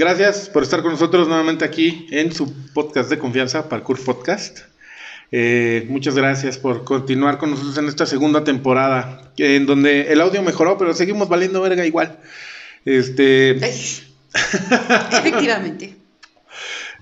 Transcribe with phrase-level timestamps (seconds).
[0.00, 4.60] Gracias por estar con nosotros nuevamente aquí en su podcast de confianza, Parkour Podcast.
[5.30, 10.40] Eh, muchas gracias por continuar con nosotros en esta segunda temporada, en donde el audio
[10.40, 12.18] mejoró, pero seguimos valiendo verga igual.
[12.86, 13.50] Este.
[15.12, 15.96] Efectivamente.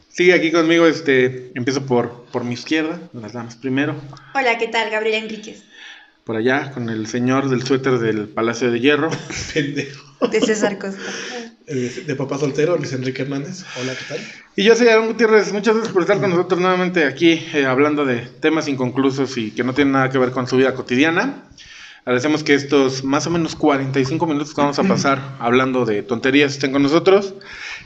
[0.08, 3.94] Sigue aquí conmigo, este, empiezo por, por mi izquierda, las damas primero.
[4.34, 4.90] Hola, ¿qué tal?
[4.90, 5.62] Gabriela Enríquez.
[6.28, 9.08] Por allá, con el señor del suéter del Palacio de Hierro.
[9.54, 10.28] Pendejo.
[10.28, 11.00] De César Costa.
[11.66, 13.64] De papá soltero, Luis Enrique Hernández.
[13.80, 14.18] Hola, ¿qué tal?
[14.54, 18.04] Y yo soy Aaron Gutiérrez, muchas gracias por estar con nosotros nuevamente aquí, eh, hablando
[18.04, 21.44] de temas inconclusos y que no tienen nada que ver con su vida cotidiana.
[22.00, 26.52] Agradecemos que estos más o menos 45 minutos que vamos a pasar hablando de tonterías
[26.52, 27.36] estén con nosotros.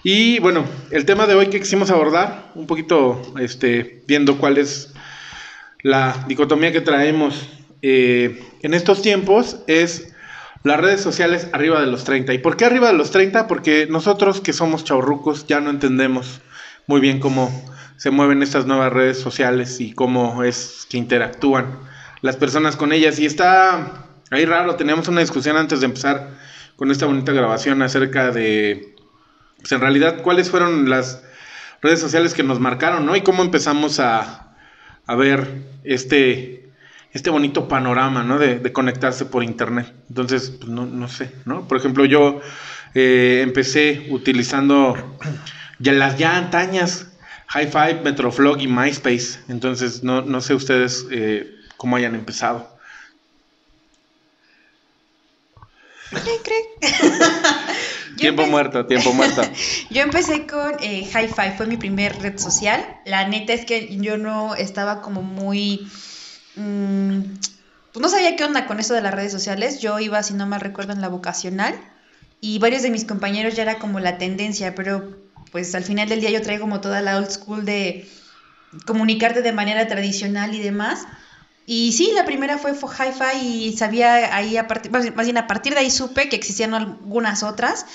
[0.02, 4.92] Y bueno, el tema de hoy que quisimos abordar, un poquito este, viendo cuál es
[5.82, 7.48] la dicotomía que traemos
[7.82, 10.12] eh, en estos tiempos, es
[10.62, 12.32] las redes sociales arriba de los 30.
[12.34, 13.48] ¿Y por qué arriba de los 30?
[13.48, 16.40] Porque nosotros que somos chavorrucos ya no entendemos
[16.86, 17.50] muy bien cómo
[17.96, 21.78] se mueven estas nuevas redes sociales y cómo es que interactúan
[22.20, 23.18] las personas con ellas.
[23.18, 26.30] Y está ahí raro, teníamos una discusión antes de empezar
[26.76, 28.94] con esta bonita grabación acerca de,
[29.58, 31.22] pues en realidad, cuáles fueron las
[31.80, 33.16] redes sociales que nos marcaron, ¿no?
[33.16, 34.54] Y cómo empezamos a,
[35.06, 36.61] a ver este,
[37.12, 38.38] este bonito panorama, ¿no?
[38.38, 39.92] De, de conectarse por internet.
[40.08, 41.68] Entonces, pues no, no sé, ¿no?
[41.68, 42.40] Por ejemplo, yo
[42.94, 45.18] eh, empecé utilizando
[45.78, 47.06] ya las ya antañas
[47.48, 49.40] High Five, Metroflog y MySpace.
[49.48, 52.72] Entonces, no, no sé ustedes eh, cómo hayan empezado.
[58.12, 59.42] Yo Tiempo muerto, tiempo muerto.
[59.90, 62.84] Yo empecé con eh, Hi-Fi, fue mi primer red social.
[63.06, 65.88] La neta es que yo no estaba como muy...
[66.56, 67.20] mm,
[67.92, 69.80] pues no sabía qué onda con eso de las redes sociales.
[69.80, 71.74] Yo iba, si no mal recuerdo, en la vocacional.
[72.40, 75.16] Y varios de mis compañeros ya era como la tendencia, pero
[75.52, 78.08] pues al final del día yo traigo como toda la old school de
[78.86, 81.06] comunicarte de manera tradicional y demás.
[81.66, 85.74] Y sí, la primera fue, Hi-Fi y sabía ahí, a partir, más bien a partir
[85.74, 87.86] de ahí supe que existían algunas otras,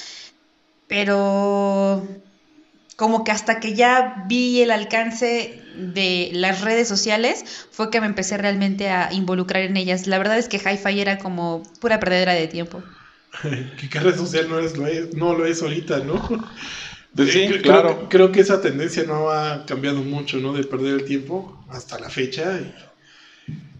[0.87, 2.07] pero
[2.97, 8.07] como que hasta que ya vi el alcance de las redes sociales fue que me
[8.07, 10.07] empecé realmente a involucrar en ellas.
[10.07, 12.83] La verdad es que Hi-Fi era como pura perdedera de tiempo.
[13.77, 16.21] que qué red social no, es, lo es, no lo es ahorita, ¿no?
[17.15, 18.07] Pues sí, Eh, creo, claro.
[18.09, 20.53] Creo que esa tendencia no ha cambiado mucho, ¿no?
[20.53, 22.59] De perder el tiempo hasta la fecha.
[22.61, 22.75] Y,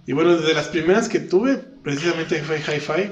[0.06, 3.11] y bueno, desde las primeras que tuve, precisamente fue Hi-Fi.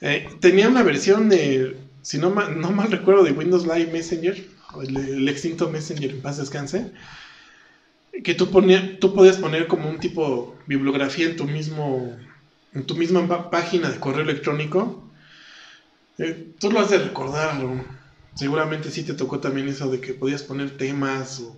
[0.00, 4.36] eh, tenía una versión de, si no, ma- no mal recuerdo, de Windows Live Messenger,
[4.82, 6.92] el, extinto Messenger en paz descanse,
[8.24, 12.16] que tú, ponía, tú podías poner como un tipo bibliografía en tu mismo
[12.72, 15.02] en tu misma página de correo electrónico.
[16.18, 17.60] Eh, tú lo has de recordar,
[18.34, 21.56] seguramente sí te tocó también eso de que podías poner temas o...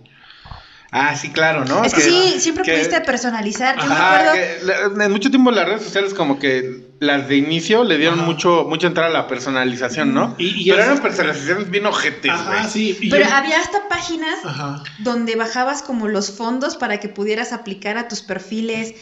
[0.95, 1.83] Ah, sí, claro, ¿no?
[1.83, 3.75] es que, sí, siempre que- pudiste personalizar.
[3.79, 4.33] Yo me Ajá, acuerdo...
[4.33, 8.19] que la- en mucho tiempo las redes sociales como que las de inicio le dieron
[8.19, 8.27] Ajá.
[8.27, 10.35] mucho mucha entrada a la personalización, ¿no?
[10.37, 12.69] Y- y Pero eso- eran personalizaciones bien ojetes, Ajá, güey.
[12.71, 12.95] sí.
[13.01, 14.83] y Pero yo- había hasta páginas Ajá.
[14.99, 18.93] donde bajabas como los fondos para que pudieras aplicar a tus perfiles.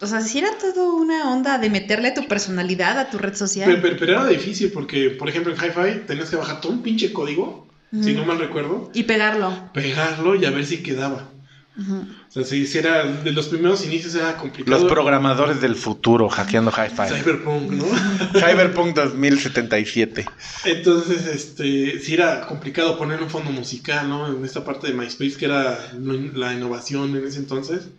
[0.00, 3.68] O sea, si era todo una onda de meterle tu personalidad a tu red social.
[3.68, 6.82] Pero, pero- pero era difícil porque, por ejemplo, en Hi-Fi tenías que bajar todo un
[6.82, 9.70] pinche código, si no mal recuerdo, Y pegarlo.
[9.72, 11.30] pegarlo y a ver si quedaba.
[11.78, 14.80] O sea, si, si era de los primeros inicios era complicado.
[14.80, 17.20] Los programadores del futuro hackeando Hi-Fi.
[17.22, 17.84] Cyberpunk, ¿no?
[18.32, 20.26] Cyberpunk 2077.
[20.64, 24.26] Entonces, este, sí era complicado poner un fondo musical, ¿no?
[24.26, 27.90] En esta parte de MySpace, que era la innovación en ese entonces.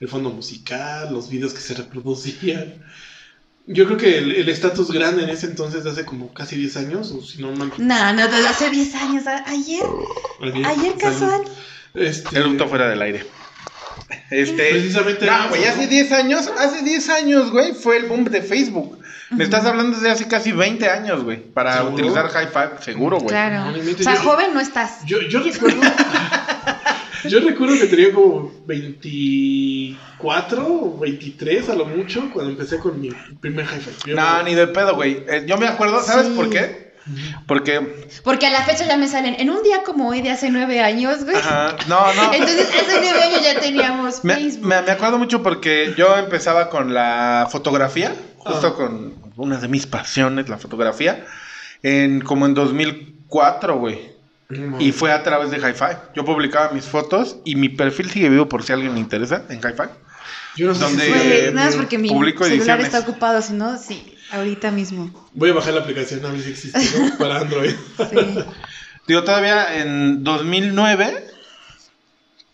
[0.00, 2.82] El fondo musical, los videos que se reproducían.
[3.72, 7.12] Yo creo que el estatus grande en ese entonces, de hace como casi 10 años,
[7.12, 7.72] o si no mal...
[7.78, 9.26] No, no, desde hace 10 años.
[9.26, 9.84] a- Ayer,
[10.66, 11.42] ayer casual.
[11.94, 13.26] Este, Eructo fuera del aire.
[14.30, 14.70] Este.
[14.70, 15.88] Precisamente No, güey, hace ¿no?
[15.88, 18.98] 10 años, hace 10 años, güey, fue el boom de Facebook.
[19.30, 21.94] Me estás hablando desde hace casi 20 años, güey, para ¿Seguro?
[21.94, 23.28] utilizar Hi-Fi, seguro, güey.
[23.28, 23.70] Claro.
[23.70, 25.04] No, O sea, yo- joven no estás.
[25.06, 25.80] Yo, yo recuerdo.
[27.28, 33.10] Yo recuerdo que tenía como 24 o 23 a lo mucho cuando empecé con mi
[33.40, 34.10] primer hi-fi.
[34.10, 35.24] Yo No, ni de pedo, güey.
[35.28, 36.32] Eh, yo me acuerdo, ¿sabes Sí.
[36.34, 36.90] por qué?
[37.46, 37.80] Porque,
[38.22, 40.80] Porque a la fecha ya me salen en un día como hoy de hace 9
[40.80, 41.36] años, güey.
[41.36, 42.32] ajá, no, no.
[42.32, 44.66] Entonces, hace 9 años ya teníamos Me, Facebook.
[44.66, 48.76] me- me acuerdo mucho porque yo empezaba con la fotografía, justo Ah.
[48.76, 51.24] con una de mis pasiones, la fotografía,
[51.82, 54.09] en como en 2004, güey.
[54.78, 55.96] Y fue a través de Hi-Fi.
[56.14, 59.58] Yo publicaba mis fotos y mi perfil sigue vivo por si alguien le interesa en
[59.58, 59.88] Hi-Fi.
[60.56, 62.86] Yo no sé Donde- si Eh, nada más porque mi publico celular ediciones.
[62.86, 65.10] está ocupado, si no, sí, ahorita mismo.
[65.34, 67.16] Voy a bajar la aplicación a ver si existe, ¿no?
[67.18, 67.74] Para Android.
[67.98, 68.16] Sí.
[69.06, 71.26] Digo, todavía en 2009.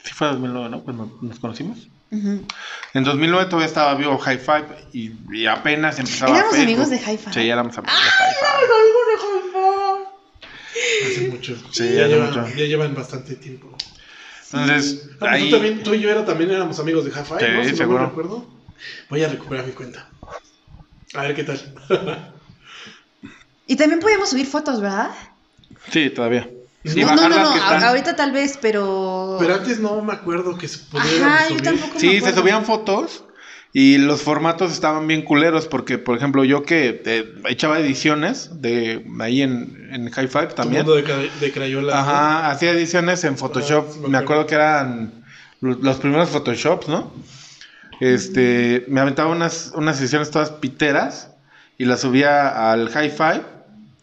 [0.04, 0.81] Sí, fue 2009, ¿no?
[0.82, 1.88] Cuando nos conocimos.
[2.10, 2.46] Ujú.
[2.94, 6.64] En 2009 todavía estaba vivo High Five y, y apenas empezaba ¿Éramos Facebook.
[6.84, 7.32] amigos de Hi-Fi?
[7.32, 8.69] Sí, éramos amigos de High Five.
[11.06, 11.56] Hace mucho.
[11.70, 12.46] Sí, ya, hace llevan, mucho.
[12.56, 13.76] ya llevan bastante tiempo.
[14.52, 15.44] Entonces, Ah, pues ahí.
[15.50, 17.64] tú, también, tú y yo era, también éramos amigos de Half-Life, Sí, ¿no?
[17.64, 18.00] Si no seguro.
[18.00, 18.46] me recuerdo.
[19.11, 20.11] Voy a recuperar mi cuenta.
[21.14, 22.32] A ver qué tal.
[23.67, 25.11] Y también podíamos subir fotos, ¿verdad?
[25.90, 26.49] Sí, todavía.
[26.84, 29.37] No, no, no, no, ahorita tal vez, pero...
[29.40, 31.64] Pero antes no me acuerdo que se pudiera Ajá, yo subir.
[31.64, 33.25] tampoco me Sí, se subían fotos
[33.72, 39.04] y los formatos estaban bien culeros porque, por ejemplo, yo que eh, echaba ediciones de
[39.20, 40.86] ahí en, en High Five también.
[40.86, 41.94] mundo de, de crayolas.
[41.94, 43.86] Ajá, hacía ediciones en Photoshop.
[43.88, 44.46] Ah, sí me me acuerdo.
[44.46, 45.24] que eran
[45.60, 47.12] lo- los primeros Photoshops, ¿no?
[48.00, 51.30] Este, me aventaba unas, unas ediciones todas piteras
[51.78, 53.42] y las subía al Hi-Fi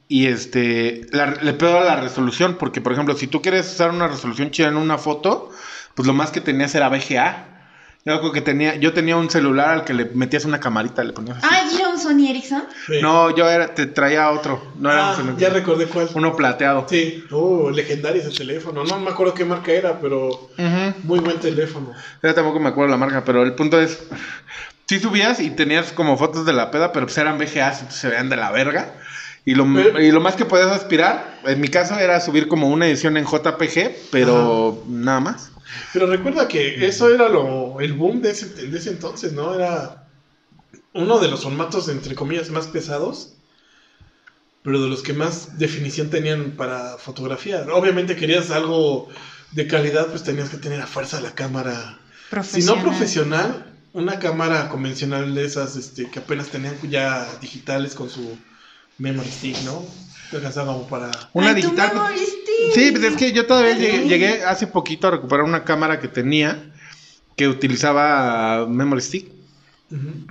[0.08, 3.92] y este, la- le pedo a la resolución porque, por ejemplo, si tú quieres usar
[3.92, 5.50] una resolución chida en una foto,
[5.96, 7.53] pues lo más que tenías era VGA.
[8.06, 11.14] Yo creo que tenía, yo tenía un celular al que le metías una camarita, le
[11.14, 11.48] ponías así.
[11.50, 12.64] Ah, ¿y era un Sony Ericsson?
[12.86, 13.00] Sí.
[13.02, 15.38] No, yo era, te traía otro, no era Ah, un celular.
[15.38, 16.10] ya recordé cuál.
[16.14, 16.86] uno plateado.
[16.90, 18.84] Sí, oh, legendario ese teléfono.
[18.84, 20.94] No me acuerdo qué marca era, pero Ujú.
[21.04, 21.94] muy buen teléfono.
[22.22, 23.98] Ya tampoco me acuerdo la marca, pero el punto es.
[24.86, 28.10] Sí subías y tenías como fotos de la peda, pero pues eran VGAs, entonces se
[28.10, 28.96] veían de la verga.
[29.46, 32.70] Y lo, Pero- y lo más que podías aspirar, en mi caso, era subir como
[32.70, 35.52] una edición en JPG, pero nada más.
[35.92, 39.54] Pero recuerda que eso era lo, el boom de ese, de ese entonces, ¿no?
[39.56, 40.08] Era
[40.94, 43.34] uno de los formatos, entre comillas, más pesados,
[44.62, 47.66] pero de los que más definición tenían para fotografía.
[47.74, 49.10] Obviamente querías algo
[49.52, 52.00] de calidad, pues tenías que tener a fuerza la cámara.
[52.44, 58.10] Si no profesional, una cámara convencional de esas este, que apenas tenían ya digitales con
[58.10, 58.38] su
[58.98, 59.86] memory stick, ¿no?
[60.90, 61.12] Para...
[61.34, 61.94] Una Ay, tu digital.
[61.94, 62.74] memory stick.
[62.74, 66.08] Sí, pues es que yo todavía llegué, llegué hace poquito a recuperar una cámara que
[66.08, 66.72] tenía
[67.36, 69.32] que utilizaba Memory Stick.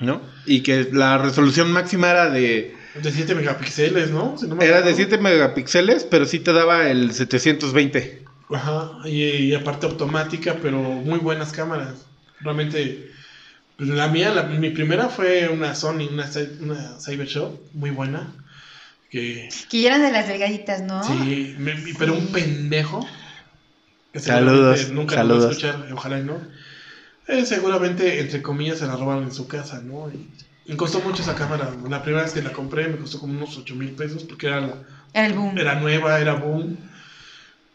[0.00, 0.20] ¿no?
[0.44, 2.76] Y que la resolución máxima era de.
[3.00, 4.36] De 7 megapíxeles, ¿no?
[4.36, 4.96] Si no me Era de acuerdo.
[4.96, 8.24] 7 megapíxeles, pero sí te daba el 720.
[8.50, 12.06] Ajá, y, y aparte automática, pero muy buenas cámaras.
[12.40, 13.08] Realmente,
[13.76, 16.28] pues, la mía, la- mi primera fue una Sony, una,
[16.60, 18.34] una Cybershot, muy buena.
[19.12, 21.02] Que Que ya eran de las delgaditas, ¿no?
[21.04, 23.06] sí, me- pero un pendejo.
[24.12, 25.50] que Saludos, seguramente Nunca lo va a saludos.
[25.52, 26.40] escuchar, ojalá y no.
[27.28, 30.10] Eh, seguramente, entre comillas, se la robaron en su casa, ¿no?
[30.10, 30.28] Y,
[30.66, 31.70] me costó mucho esa cámara.
[31.88, 34.60] La primera vez que la compré me costó como unos 8 mil pesos porque era
[34.60, 34.82] la,
[35.14, 35.58] el boom.
[35.58, 36.88] era nueva, era boom.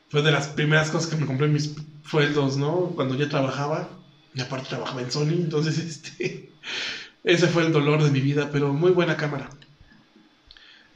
[0.09, 1.75] Fue de las primeras cosas que me compré en mis
[2.09, 2.93] sueldos, ¿no?
[2.95, 3.89] Cuando yo trabajaba.
[4.33, 6.49] Y aparte trabajaba en Sony, entonces este.
[7.23, 9.49] Ese fue el dolor de mi vida, pero muy buena cámara.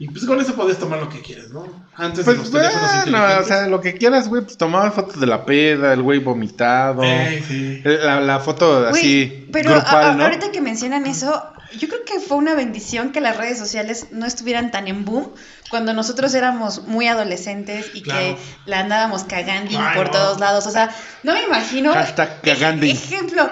[0.02, 1.64] Y pues con eso podías tomar lo que quieras, ¿no?
[1.94, 5.20] Antes de Pues los teléfonos bueno, o sea, lo que quieras, güey, pues tomabas fotos
[5.20, 7.04] de la peda, el güey vomitado.
[7.04, 7.80] Ey, sí.
[7.84, 10.24] La, la foto así pero grupal, a- a- ¿no?
[10.24, 11.44] ahorita que mencionan eso,
[11.78, 15.30] yo creo que fue una bendición que las redes sociales no estuvieran tan en boom
[15.70, 18.20] cuando nosotros éramos muy adolescentes y Claro.
[18.20, 18.36] que
[18.70, 20.10] la andábamos cagando por no.
[20.10, 20.66] todos lados.
[20.66, 20.90] O sea,
[21.22, 21.92] no me imagino.
[21.94, 22.90] Hashtag cagandi.
[22.90, 23.48] Ejemplo,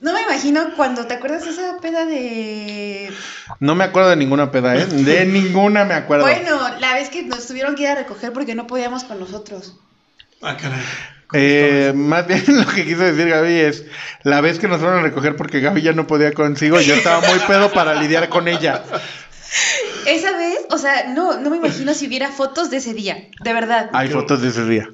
[0.00, 3.12] no me imagino cuando te acuerdas de esa peda de.
[3.58, 4.86] No me acuerdo de ninguna peda, ¿eh?
[4.86, 6.24] De ninguna me acuerdo.
[6.24, 9.76] Bueno, la vez que nos tuvieron que ir a recoger porque no podíamos con nosotros.
[10.40, 10.80] Ah, caray.
[11.32, 13.84] Eh, más bien lo que quiso decir Gaby es
[14.24, 16.94] la vez que nos fueron a recoger porque Gaby ya no podía consigo y yo
[16.94, 18.82] estaba muy pedo para lidiar con ella.
[20.06, 23.52] Esa vez, o sea, no, no me imagino si hubiera fotos de ese día, de
[23.52, 23.90] verdad.
[23.92, 24.88] Hay fotos de ese día.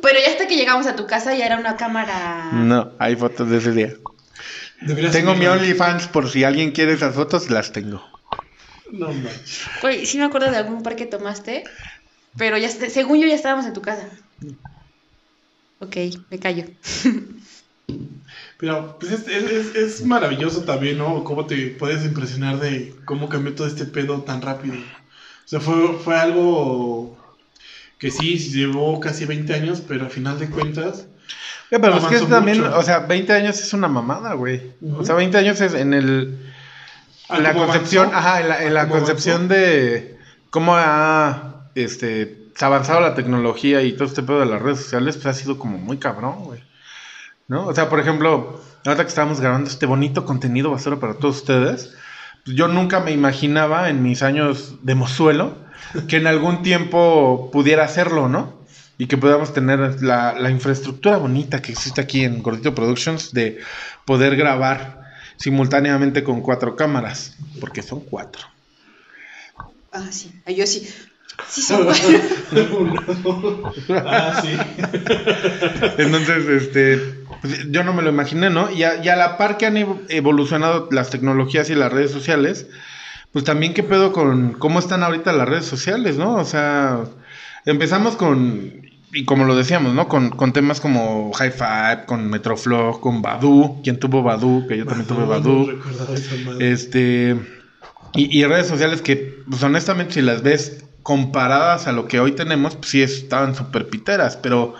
[0.00, 2.50] Pero ya hasta que llegamos a tu casa ya era una cámara.
[2.52, 3.94] No, hay fotos de ese día.
[4.86, 5.46] Deberías Tengo mi.
[5.46, 8.02] OnlyFans por si alguien quiere esas fotos, las tengo.
[8.92, 9.62] No manches.
[9.80, 11.64] Güey, sí me acuerdo de algún par que tomaste,
[12.36, 14.08] pero ya, según yo ya estábamos en tu casa.
[15.78, 15.96] Ok,
[16.30, 16.64] me callo.
[18.58, 21.24] Pero pues es, es- es- es maravilloso también, ¿no?
[21.24, 24.74] Cómo te puedes impresionar de cómo cambió todo este pedo tan rápido.
[24.74, 27.18] O sea, fue, fue algo
[27.98, 31.06] que sí, llevó casi 20 años, pero al final de cuentas...
[31.72, 32.78] Eh, pero es que es también, mucho.
[32.78, 34.74] o sea, 20 años es una mamada, güey.
[34.98, 36.52] O sea, 20 años es en el...
[37.30, 38.28] ah, la ¿cómo concepción, avanzó?
[38.28, 40.18] ajá, en la, en la ¿Cómo concepción de
[40.50, 45.26] cómo ha este, avanzado la tecnología y todo este pedo de las redes sociales, pues
[45.26, 46.62] ha sido como muy cabrón, güey.
[47.48, 47.66] ¿No?
[47.66, 51.94] O sea, por ejemplo, ahora que estábamos grabando este bonito contenido basura para todos ustedes,
[52.44, 55.56] pues yo nunca me imaginaba en mis años de mozuelo
[56.06, 58.61] que en algún tiempo pudiera hacerlo, ¿no?
[59.02, 63.58] Y que podamos tener la, la infraestructura bonita que existe aquí en Gordito Productions de
[64.04, 65.02] poder grabar
[65.38, 68.42] simultáneamente con cuatro cámaras, porque son cuatro.
[69.90, 70.30] Ah, sí.
[70.46, 70.88] Ah, Yo sí.
[71.48, 72.22] Sí, son buenos.
[74.06, 74.56] ah, sí.
[75.98, 76.98] Entonces, este,
[77.40, 78.70] pues, yo no me lo imaginé, ¿no?
[78.70, 82.12] Y a, y a la par que han evo- evolucionado las tecnologías y las redes
[82.12, 82.66] sociales,
[83.32, 86.34] pues también qué pedo con cómo están ahorita las redes sociales, ¿no?
[86.36, 87.00] O sea,
[87.64, 88.81] empezamos con,
[89.12, 90.08] y como lo decíamos, ¿no?
[90.08, 94.86] Con, con temas como High Five, con Metroflog, con Badu, quien tuvo Badu, que yo
[94.86, 95.78] también tuve Badu.
[96.46, 96.58] no.
[96.58, 97.36] Este.
[98.14, 102.32] Y, y redes sociales que, pues honestamente, si las ves comparadas a lo que hoy
[102.32, 104.36] tenemos, pues sí estaban súper piteras.
[104.36, 104.74] Pero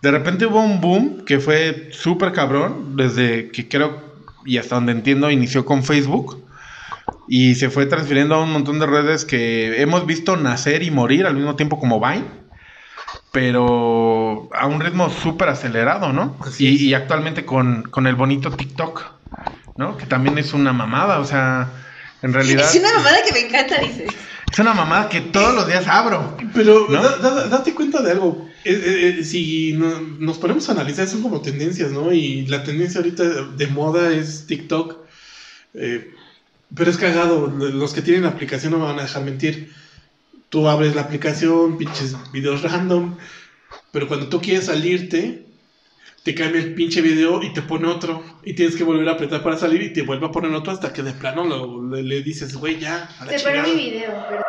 [0.00, 2.96] de repente hubo un boom que fue súper cabrón.
[2.96, 4.00] Desde que creo,
[4.46, 6.42] y hasta donde entiendo, inició con Facebook.
[7.28, 11.26] Y se fue transfiriendo a un montón de redes que hemos visto nacer y morir
[11.26, 12.45] al mismo tiempo como Vine.
[13.36, 16.38] Pero a un ritmo súper acelerado, ¿no?
[16.58, 19.02] Y, actualmente con, con el bonito TikTok,
[19.76, 19.98] ¿no?
[19.98, 21.68] Que también es una mamada, o sea,
[22.22, 24.06] en realidad Es una mamada que me encanta, dice.
[24.50, 26.34] es una mamada que todos los días abro.
[26.54, 27.02] Pero ¿No?
[27.02, 28.48] da- da- date cuenta de algo.
[28.64, 32.14] Eh, eh, eh, si no- nos ponemos a analizar, son como tendencias, ¿no?
[32.14, 34.96] Y la tendencia ahorita de moda es TikTok.
[35.74, 36.10] Eh,
[36.74, 37.48] pero es cagado.
[37.48, 39.74] Los que tienen la aplicación no me van a dejar mentir.
[40.48, 43.16] Tú abres la aplicación, pinches videos random.
[43.92, 45.46] Pero cuando tú quieres salirte,
[46.22, 48.22] te cambia el pinche video y te pone otro.
[48.44, 50.92] Y tienes que volver a apretar para salir y te vuelve a poner otro hasta
[50.92, 53.08] que de plano lo- le, le dices, güey, ya.
[53.20, 53.74] A la Te perdí chingada".
[53.74, 54.42] mi video, pero...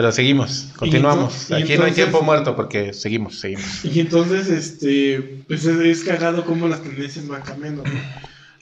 [0.00, 1.50] Pero seguimos, continuamos.
[1.50, 3.84] Y ento- y Aquí no hay tiempo muerto porque seguimos, seguimos.
[3.84, 7.90] Y entonces, este, pues es, es cagado cómo las tendencias van cambiando, ¿no?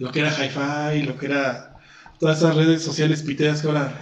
[0.00, 1.76] Lo que era hi-fi, lo que era
[2.18, 3.97] todas esas redes sociales piteras que ahora,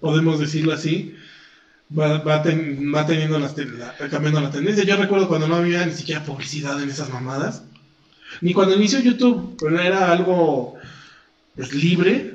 [0.00, 1.14] podemos decirlo así,
[1.96, 4.82] va, va, ten- va teniendo las la- cambiando la tendencia.
[4.82, 7.62] Yo recuerdo cuando no había ni siquiera publicidad en esas mamadas,
[8.40, 10.74] ni cuando inició YouTube, pero era algo
[11.54, 12.34] pues, libre,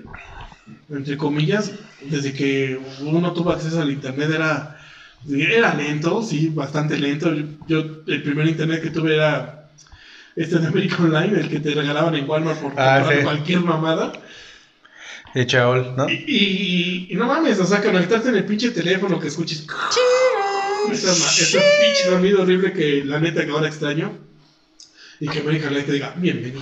[0.90, 1.74] entre comillas,
[2.10, 4.72] desde que uno tuvo acceso al internet era
[5.28, 7.34] era lento, sí, bastante lento.
[7.34, 9.70] Yo, yo- el primer internet que tuve era
[10.36, 13.24] este de American Online, el que te regalaban en Walmart por Ah, comprar sí.
[13.24, 14.12] cualquier mamada.
[15.34, 16.08] De Chaol, ¿no?
[16.10, 19.66] Y, y- y no mames, o sea, conectarte en el pinche teléfono que escuches
[21.32, 24.18] ese pinche sonido horrible que la neta que ahora extraño.
[25.20, 26.62] Y que American Online te diga, bienvenido.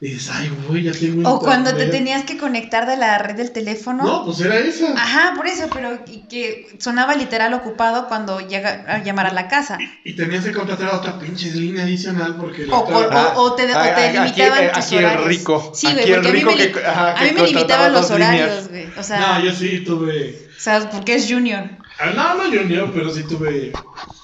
[0.00, 1.90] Y dices, ay, güey, ya tengo O cuando te internet".
[1.90, 4.04] tenías que conectar de la red del teléfono.
[4.04, 4.92] No, pues era esa.
[4.92, 9.48] Ajá, por eso, pero y que sonaba literal ocupado cuando llega a llamar a la
[9.48, 9.76] casa.
[10.04, 13.54] Y tenías que contratar otra pinche línea adicional porque la O, otra- o- o- o
[13.56, 15.26] te, o te Ah, aquí- limitaban eh, tus aquí el horarios.
[15.28, 17.36] rico, Sí, aquí güey, porque a mí me, li- que- ajá, a que mí me
[17.40, 18.86] contrataba limitaban los horarios, güey.
[18.96, 20.48] O sea, No, yo sí tuve.
[20.56, 21.64] o sea, porque es Junior.
[21.98, 23.72] Ah, no, no Junior, pero sí tuve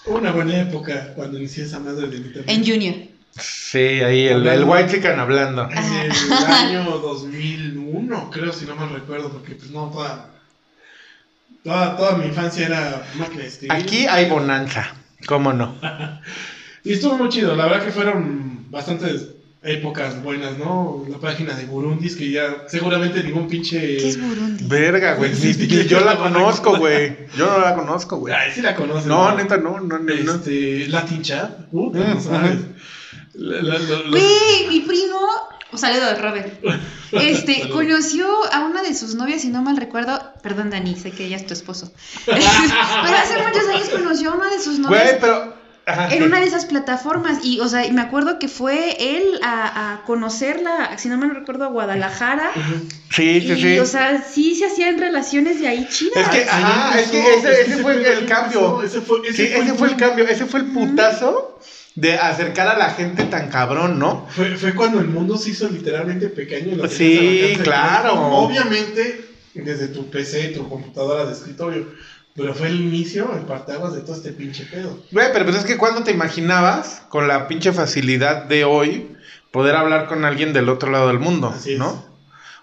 [0.06, 2.44] una buena época cuando inicié esa madre de internet.
[2.46, 2.94] En Junior.
[3.36, 5.68] Sí, ahí el, el White Chicken hablando.
[5.70, 6.12] En el
[6.46, 10.30] año 2001, creo, si no mal recuerdo, porque pues no, toda,
[11.64, 13.72] toda, toda mi infancia era máquina de escribir.
[13.72, 14.94] Aquí hay bonanza,
[15.26, 15.76] ¿cómo no?
[16.86, 19.28] Y estuvo muy chido, la verdad que fueron bastantes
[19.62, 21.06] épocas buenas, ¿no?
[21.08, 23.96] La página de Burundis, que ya seguramente ningún pinche...
[23.96, 24.64] ¿Qué es Burundi?
[24.66, 25.32] Verga, güey.
[25.32, 27.16] ni yo la conozco, güey.
[27.38, 28.34] Yo no la conozco, güey.
[28.34, 29.06] Ay, sí la conoces.
[29.06, 30.12] No, neta, no, no, no.
[30.12, 32.58] Este, Latin Chat, Mm, no sabes.
[33.34, 33.44] Ajá.
[33.44, 35.18] La- la- la- los- Güey, mi primo,
[35.72, 36.64] un saludo de Robert.
[37.12, 40.20] Este, conoció a una de sus novias, si no mal recuerdo.
[40.42, 41.92] Perdón, Dani, sé que ella es tu esposo.
[42.26, 45.02] Pero hace muchos años conoció a una de sus novias.
[45.04, 45.64] Güey, pero.
[45.86, 49.38] Ajá, En una de esas plataformas, y o sea, y me acuerdo que fue él
[49.42, 52.52] a, a conocerla, si no me recuerdo, a Guadalajara.
[53.10, 53.78] Sí, sí, y, sí.
[53.78, 56.16] o sea, sí se hacían relaciones de ahí chidas.
[56.24, 58.82] Es que, ajá, es que ese, ese fue el cambio.
[58.82, 60.06] ese fue- ese Sí, fue ese el fue el punto.
[60.08, 61.60] cambio, ese fue el putazo
[61.94, 64.26] de acercar a la gente tan cabrón, ¿no?
[64.30, 66.84] Fue, fue cuando el mundo se hizo literalmente pequeño.
[66.84, 68.14] y Sí, claro.
[68.14, 69.24] Obviamente,
[69.54, 71.86] desde tu PC, tu computadora de escritorio.
[72.36, 74.98] Pero fue el inicio, el parteaguas de todo este pinche pedo.
[75.12, 79.16] Güey, pero pues es que cuando te imaginabas con la pinche facilidad de hoy
[79.52, 81.80] poder hablar con alguien del otro lado del mundo, Así es.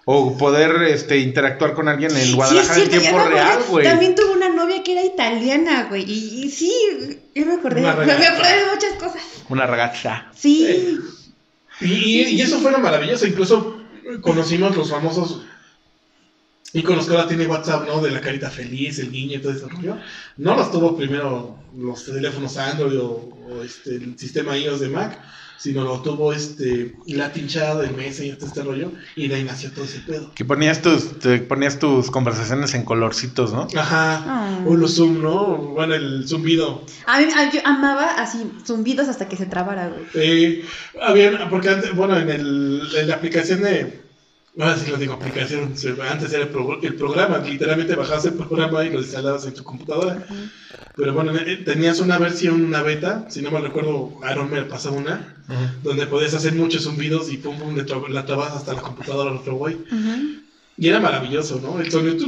[0.04, 3.84] O poder este, interactuar con alguien en Sí, Guadalajara en tiempo real, güey.
[3.84, 6.02] También tuve una novia que era italiana, güey.
[6.02, 6.72] Y, y sí,
[7.34, 7.82] yo me acordé.
[7.82, 9.22] Me, acordé de muchas cosas.
[9.48, 10.26] Una ragazza.
[10.34, 10.98] Sí.
[11.80, 13.26] Y, y- y eso fue lo maravilloso.
[13.26, 13.80] Incluso
[14.22, 15.42] conocimos los famosos
[16.72, 18.00] iconos que ahora tiene WhatsApp, ¿no?
[18.00, 19.98] De la carita feliz, el guiño y todo ese rollo.
[20.36, 23.06] No los tuvo primero los teléfonos Android o,
[23.50, 25.18] o, este, el sistema iOS de Mac,
[25.62, 28.90] sino lo tuvo este Latin Chat, el Messenger y todo este rollo.
[29.14, 30.32] Y de ahí nació todo ese pedo.
[30.34, 33.68] Que ponías tus, te ponías tus conversaciones en colorcitos, ¿no?
[33.76, 34.24] Ajá.
[34.26, 34.64] Ah.
[34.66, 35.56] O los Zoom, ¿no?
[35.58, 36.84] Bueno, el zumbido.
[37.06, 40.02] A mí, a- yo amaba así zumbidos hasta que se trabara, güey.
[40.14, 40.64] Eh,
[41.00, 44.02] había, porque antes, bueno, en, el, en la aplicación de.
[44.58, 45.72] Ahora sí lo digo, aplicación.
[46.10, 49.64] Antes era el, pro- el programa, literalmente bajabas el programa y lo instalabas en tu
[49.64, 50.26] computadora.
[50.94, 54.92] Pero bueno, eh, tenías una versión, una beta, si no me recuerdo, Aaron me pasó
[54.92, 55.42] una,
[55.82, 59.30] donde podías hacer muchos zumbidos y pum pum, le tra- la trabas hasta la computadora
[59.30, 59.78] del otro güey.
[60.76, 61.80] Y era maravilloso, ¿no?
[61.80, 62.26] El sonido.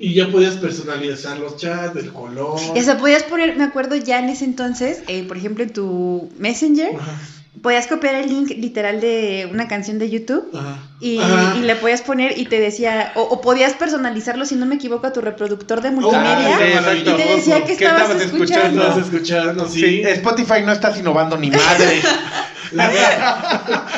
[0.00, 2.58] y ya podías personalizar los chats, el color.
[2.74, 6.30] Y hasta podías poner, me acuerdo ya en ese entonces, eh, por ejemplo, en tu
[6.38, 7.18] Messenger, Ajá,
[7.60, 10.78] podías copiar el link literal de una canción de YouTube ajá.
[11.00, 11.54] y, Ajá.
[11.58, 15.06] y le podías poner y te decía, o, o podías personalizarlo, si no me equivoco,
[15.06, 16.56] a tu reproductor de multimedia.
[16.58, 18.82] Ah, sí, y te decía que ¿Qué estabas, estabas escuchando.
[18.82, 19.80] Estabas escuchando, sí.
[19.80, 22.00] Sí, Spotify no estás innovando ni madre.
[22.72, 22.90] La-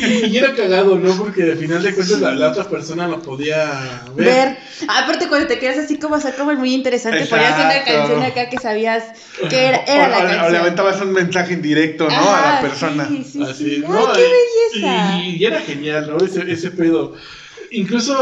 [0.26, 1.16] y, era cagado, ¿no?
[1.16, 4.26] Porque al final de cuentas la, la otra persona lo podía ver.
[4.26, 4.58] Ver.
[4.88, 9.04] Aparte, cuando te quedas así como, como muy interesante, ponías una canción acá que sabías
[9.48, 10.52] que era, era o, la o- o canción.
[10.52, 12.34] le aventabas un mensaje indirecto, ¿no?
[12.34, 13.06] a la persona.
[13.08, 13.78] Sí, sí, Así, sí.
[13.80, 13.96] ¿no?
[14.08, 15.16] ¡Ay, qué belleza!
[15.22, 16.24] Y, y era genial, ¿no?
[16.24, 17.14] Ese, ese pedo.
[17.72, 18.14] Incluso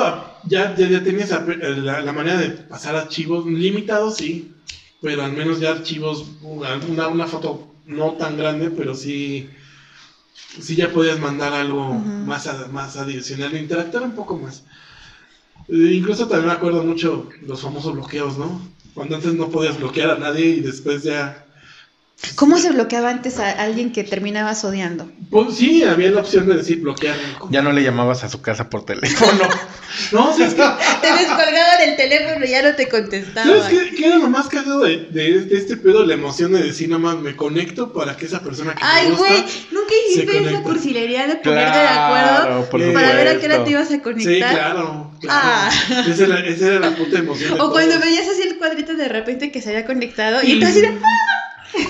[0.44, 4.52] ya, ya, ya tenías la, la- la manera de pasar archivos limitados, sí.
[5.00, 9.48] Pero al menos ya archivos, una, una foto no tan grande, pero sí.
[10.60, 14.62] Sí ya podías mandar algo más, a- más adicional, interactuar un poco más.
[15.68, 18.60] Eh, incluso también me acuerdo mucho los famosos bloqueos, ¿no?
[18.94, 21.44] Cuando antes no podías bloquear a nadie y después ya
[22.34, 25.08] ¿Cómo se bloqueaba antes a alguien que terminabas odiando?
[25.30, 27.16] Pues sí, había la opción de decir bloquear.
[27.50, 29.44] Ya no le llamabas a su casa por teléfono.
[30.12, 30.62] No, ¿sabes qué?
[31.00, 33.48] Te descolgaban el teléfono y ya no te contestaban.
[33.62, 36.04] ¿Sabes qué, qué era lo más cagado de, de, de este pedo?
[36.04, 39.94] La emoción de decir, nomás me conecto para que esa persona que Ay, güey, nunca
[40.10, 43.88] hiciste esa cursilería de ponerte de acuerdo por para ver a qué hora te ibas
[43.88, 44.54] a Sí, conectar.
[44.54, 45.40] claro, claro.
[45.42, 45.70] Ah.
[46.06, 49.08] Esa, era, esa era la puta emoción de O cuando veías así el cuadrito de
[49.08, 50.92] repente que se había conectado y entonces era,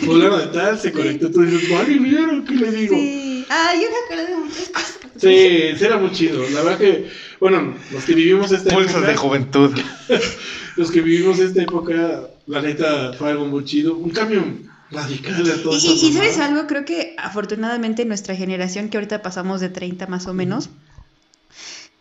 [0.04, 2.96] Fulano de tal, se conectó, tú dices, vale, mira, ¿qué le digo?
[2.96, 3.46] sí.
[3.50, 4.92] Ay, yo me acuerdo de muchas cosas.
[5.16, 6.48] Sí, sí era muy chido.
[6.50, 7.08] La verdad que,
[7.40, 9.70] bueno, los que vivimos esta Pulsos época, de juventud.
[10.76, 13.96] los que vivimos esta época, la neta fue algo muy chido.
[13.96, 14.44] Un cambio
[14.90, 19.22] radical de todo Y, y- y sabes algo, creo que afortunadamente nuestra generación, que ahorita
[19.22, 20.70] pasamos de 30 más o menos,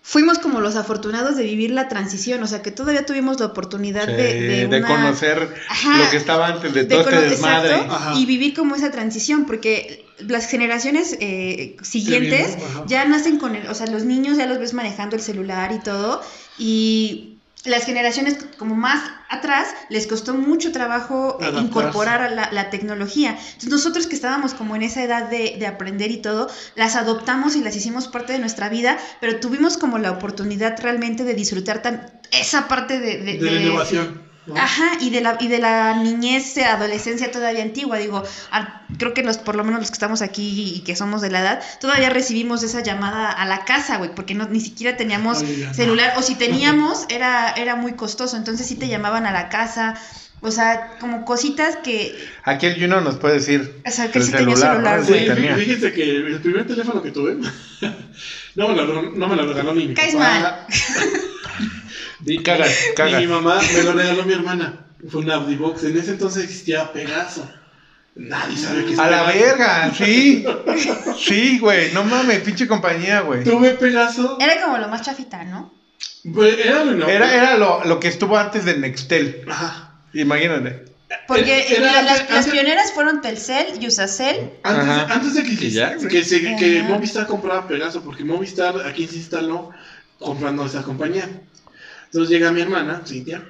[0.08, 4.06] fuimos como los afortunados de vivir la transición, o sea que todavía tuvimos la oportunidad
[4.06, 5.98] Sí, de, de, conocer Ajá.
[5.98, 7.76] lo que estaba antes de de todo este desmadre.
[8.16, 13.74] y vivir como esa transición, porque las generaciones eh, siguientes ya nacen con el, o
[13.76, 16.22] sea, los niños ya los ves manejando el celular y todo,
[16.58, 17.37] y
[17.68, 23.32] las generaciones como más atrás les costó mucho trabajo eh, incorporar a la, la tecnología.
[23.32, 27.56] Entonces nosotros que estábamos como en esa edad de, de aprender y todo, las adoptamos
[27.56, 31.82] y las hicimos parte de nuestra vida, pero tuvimos como la oportunidad realmente de disfrutar
[31.82, 34.27] tan, esa parte de, de- de la innovación.
[34.48, 34.58] ¿No?
[34.58, 39.14] Ajá, y de la, y de la niñez, eh, adolescencia todavía antigua, digo, a- creo
[39.14, 41.64] que los, por lo menos los que estamos aquí y que somos de la edad,
[41.82, 45.68] todavía recibimos esa llamada a la casa, güey, porque no, ni siquiera teníamos Ay, ya
[45.68, 45.74] no.
[45.74, 49.96] celular, o si teníamos, era, era muy costoso, entonces sí te llamaban a la casa,
[50.40, 53.82] o sea, como cositas que, Aquí el Juno nos puede decir.
[53.86, 55.04] o sea, que el sí tenía celular, ¿no?
[55.04, 55.28] Sí, güey.
[55.28, 55.56] Sí, tenía.
[55.58, 57.36] fíjense que el primer teléfono que tuve
[58.56, 60.68] no me lo, no me lo regaló ni mi Caes papá.
[62.26, 63.22] Ni, Cagas, ni cagas.
[63.22, 64.86] mi mamá, me lo regaló mi hermana.
[65.10, 65.84] Fue un Audibox.
[65.84, 67.48] En ese entonces existía Pegaso.
[68.16, 69.46] Nadie sabe qué es A la Pegaso.
[69.46, 70.46] verga, sí.
[71.20, 71.92] Sí, güey.
[71.94, 73.44] No mames, pinche compañía, güey.
[73.44, 74.38] Tuve Pegaso.
[74.42, 75.72] Era como lo más chafita, ¿no?
[76.34, 77.08] Pues era lo no.
[77.08, 79.46] Era, era lo, lo que estuvo antes de Nextel.
[79.48, 79.92] Ajá.
[80.14, 80.86] Imagínate.
[81.28, 84.52] Porque Era- la- las, antes- las pioneras fueron Telcel y Usacel.
[84.64, 86.84] Antes, antes de que, Y ya, que, se- que.
[86.84, 89.70] Movistar compraba Pegaso, porque Movistar aquí se instaló
[90.20, 91.30] comprando esa compañía.
[92.08, 93.44] Entonces llega mi hermana, Cintia,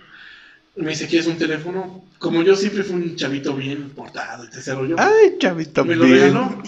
[0.75, 2.05] y me dice, ¿quieres un teléfono?
[2.19, 4.95] Como yo siempre fui un chavito bien portado y te rollo.
[4.99, 6.17] Ay, chavito me lo bien.
[6.17, 6.63] regaló.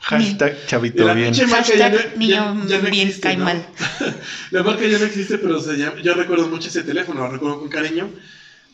[0.00, 1.34] Hashtag chavito la bien.
[1.34, 3.44] Hashtag ya- niño ya no bien existe, ¿no?
[3.44, 3.66] mal.
[4.50, 7.60] La marca ya no existe, pero se llama- yo recuerdo mucho ese teléfono, lo recuerdo
[7.60, 8.10] con cariño.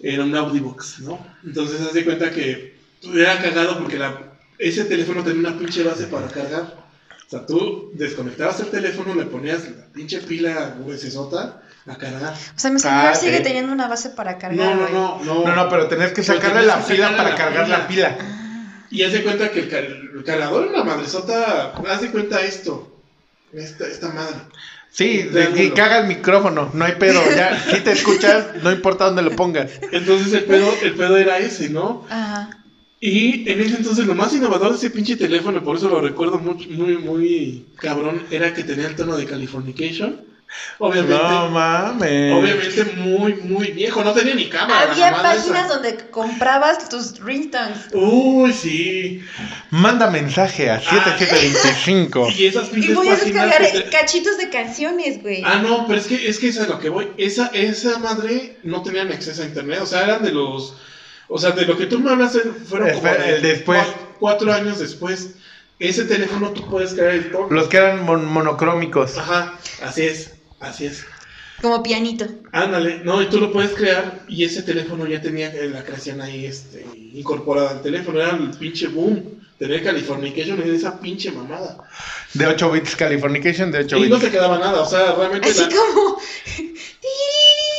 [0.02, 1.24] Era un Audibox, ¿no?
[1.44, 2.74] Entonces, haz de cuenta que
[3.14, 6.89] era cagado porque la, ese teléfono tenía una pinche base para cargar.
[7.30, 12.32] O sea, tú desconectabas el teléfono, le ponías la pinche pila USSota a cargar.
[12.34, 14.58] O sea, mi celular Ah, sigue teniendo una base para cargar.
[14.58, 15.44] No, no, no, no.
[15.46, 17.78] No, no, pero tenés que sacarle tenías la que pila sacarle para la cargar pila.
[17.78, 18.18] la pila.
[18.90, 22.40] Y haz de cuenta que el, car- el cargador en la madresota, haz de cuenta
[22.42, 23.00] esto.
[23.52, 24.34] Esta, esta madre.
[24.90, 29.04] Sí, de que caga el micrófono, no hay pedo, ya, si te escuchas, no importa
[29.04, 29.70] dónde lo pongas.
[29.92, 32.04] Entonces el pedo, el pedo era ese, ¿no?
[32.10, 32.50] Ajá.
[33.02, 36.38] Y en ese entonces lo más innovador de ese pinche teléfono, por eso lo recuerdo
[36.38, 40.28] muy, muy, muy cabrón, era que tenía el tono de Californication.
[40.78, 42.34] Obviamente, No mames.
[42.34, 44.90] obviamente muy, muy viejo, no tenía ni cámara.
[44.90, 45.74] Había páginas esa.
[45.74, 47.78] donde comprabas tus ringtones.
[47.94, 49.22] Uy, sí.
[49.70, 52.28] Manda mensaje a 7725.
[52.36, 55.42] Y esas Y pinches voy a descargar te- cachitos de canciones, güey.
[55.46, 57.08] Ah, no, pero es que es que eso es a lo que voy.
[57.16, 60.74] Esa, esa madre no tenían acceso a internet, o sea, eran de los.
[61.30, 62.32] O sea, de lo que tú me hablas
[62.68, 63.80] fueron como Espera, de el después.
[63.80, 65.30] cua- Cuatro años después.
[65.78, 67.48] Ese teléfono tú puedes crear el tono.
[67.50, 69.16] Los que eran mon- monocrómicos.
[69.16, 71.06] Ajá, así es, así es.
[71.62, 72.26] Como pianito.
[72.52, 76.20] Ándale, no, y tú lo puedes crear y ese teléfono ya tenía eh, la creación
[76.20, 79.40] ahí este, incorporada al teléfono, era el pinche boom.
[79.58, 81.76] Tener Californication en esa pinche mamada.
[82.32, 84.20] De 8 bits, Californication de 8 Y no bits.
[84.24, 86.18] te quedaba nada, o sea, realmente Así la- como.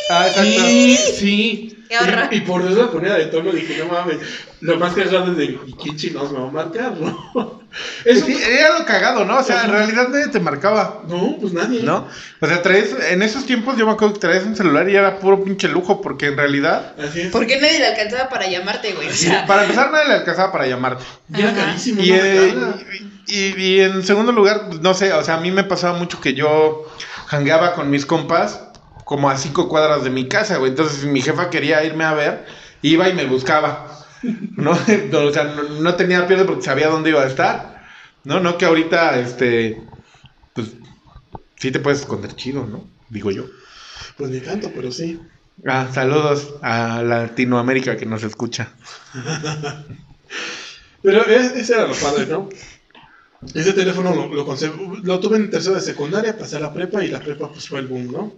[0.10, 0.66] Ah, exacto.
[0.66, 1.78] Sí, sí.
[1.90, 2.30] Qué horror.
[2.32, 4.18] Y, y por eso la ponía de tono dije, no mames,
[4.62, 7.62] lo más cagado es de, ¿y quién chingados me va a marcar, no?
[8.06, 9.40] Eso, Sí, era lo cagado, ¿no?
[9.40, 11.84] O sea, en realidad nadie te marcaba, no, pues nadie.
[11.84, 12.08] ¿no?
[12.42, 15.20] O sea, traes, en esos tiempos yo me acuerdo que traes un celular y era
[15.20, 17.32] puro pinche lujo, porque en realidad, Así es.
[17.32, 19.08] ¿Por qué nadie le alcanzaba para llamarte, güey?
[19.08, 21.04] O sea, para empezar, nadie le alcanzaba para llamarte.
[21.34, 22.02] Y era carísimo.
[22.02, 22.16] Y, ¿no?
[22.18, 22.54] eh,
[23.28, 26.20] y, y en segundo lugar, pues, no sé, o sea, a mí me pasaba mucho
[26.20, 26.86] que yo
[27.28, 28.60] jangueaba con mis compas
[29.12, 30.71] como a cinco cuadras de mi casa, güey.
[30.71, 32.45] Entonces, si mi jefa quería irme a ver,
[32.82, 34.06] iba y me buscaba.
[34.24, 34.71] ¿No?
[34.71, 37.84] o sea, no, no tenía pierde porque sabía dónde iba a estar.
[38.24, 39.84] No, no que ahorita, este,
[40.54, 40.69] pues,
[41.58, 42.88] sí te puedes esconder chido, ¿no?
[43.10, 43.47] Digo yo.
[44.15, 45.19] Pues ni tanto, pero sí.
[45.67, 48.71] Ah, saludos a Latinoamérica que nos escucha.
[51.04, 52.47] Pero ese era lo padre, ¿no?
[53.54, 54.56] Ese teléfono lo, lo,
[55.04, 57.80] lo tuve en tercero de secundaria, pasé a la prepa y la prepa pues fue
[57.80, 58.34] el boom, ¿no?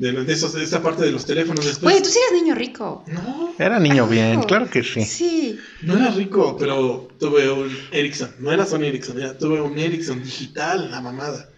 [0.00, 1.92] De, de, esos, de esa parte de los teléfonos después.
[1.92, 3.04] Güey, tú sí eres niño rico.
[3.08, 4.46] No, Era niño bien, Claro.
[4.46, 5.02] claro que sí.
[5.04, 5.58] Sí.
[5.82, 8.30] no era rico, pero tuve un Ericsson.
[8.38, 11.50] No era Sony Ericsson, era, tuve un Ericsson digital, la mamada.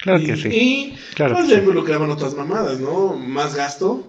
[0.00, 0.48] Claro y, que sí.
[0.48, 1.62] Y Claro pues que ya sí.
[1.62, 3.14] involucraban otras mamadas, ¿no?
[3.16, 4.06] Más gasto.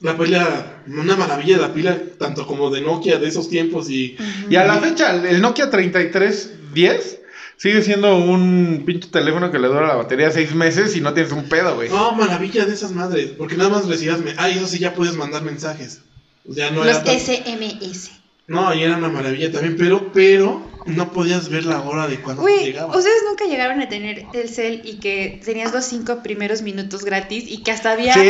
[0.00, 4.16] La pila, una maravilla la pila, tanto como de Nokia de esos tiempos y...
[4.48, 7.20] Y a la fecha, el Nokia 3310
[7.56, 11.32] sigue siendo un pinche teléfono que le dura la batería seis meses y no tienes
[11.32, 11.88] un pedo, güey.
[11.88, 14.20] No, maravilla de esas madres, porque nada más recibías...
[14.20, 16.00] me- Ah, eso sí, ya puedes mandar mensajes.
[16.44, 18.10] Ya no Los era tan- SMS.
[18.46, 22.42] No, y era una maravilla también, pero, pero no podías ver la hora de cuando
[22.42, 22.96] Güey, llegaba.
[22.96, 27.44] ¿ustedes nunca llegaron a tener el cel y que tenías los cinco primeros minutos gratis
[27.46, 28.14] y que hasta había...
[28.14, 28.20] Sí,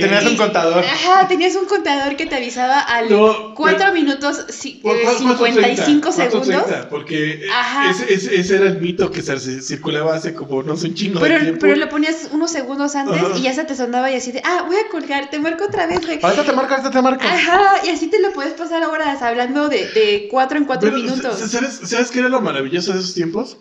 [0.00, 0.84] tenías un contador.
[0.84, 4.36] Ajá, tenías un contador que te avisaba al No, 4 pero- minutos
[4.82, 5.84] ¿Por eh, cuál- cuánto 55 30?
[6.16, 6.66] ¿Cuánto segundos.
[6.66, 6.88] 30?
[6.88, 7.90] Porque Ajá.
[7.90, 11.20] ese, ese, ese era el mito que se, circulaba hace como no sé un chingo
[11.20, 11.58] de Pero, tiempo.
[11.60, 13.36] pero lo ponías unos segundos antes Ajá.
[13.38, 15.86] y ya se te sonaba y así de, ah, voy a colgar, te marco otra
[15.86, 16.18] vez, güey.
[16.22, 17.32] Ahorita te marca, ahorita te marca.
[17.32, 21.02] Ajá, y así te lo puedes pasar horas hablando de, de cuatro en cuatro Pero,
[21.02, 21.38] minutos.
[21.50, 23.58] ¿sabes, ¿Sabes qué era lo maravilloso de esos tiempos?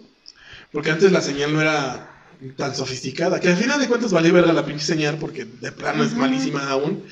[0.72, 2.10] Porque antes la señal no era
[2.58, 6.04] tan sofisticada, que al final de cuentas valía verga la pinche señal porque de plano
[6.04, 7.04] es malísima aún.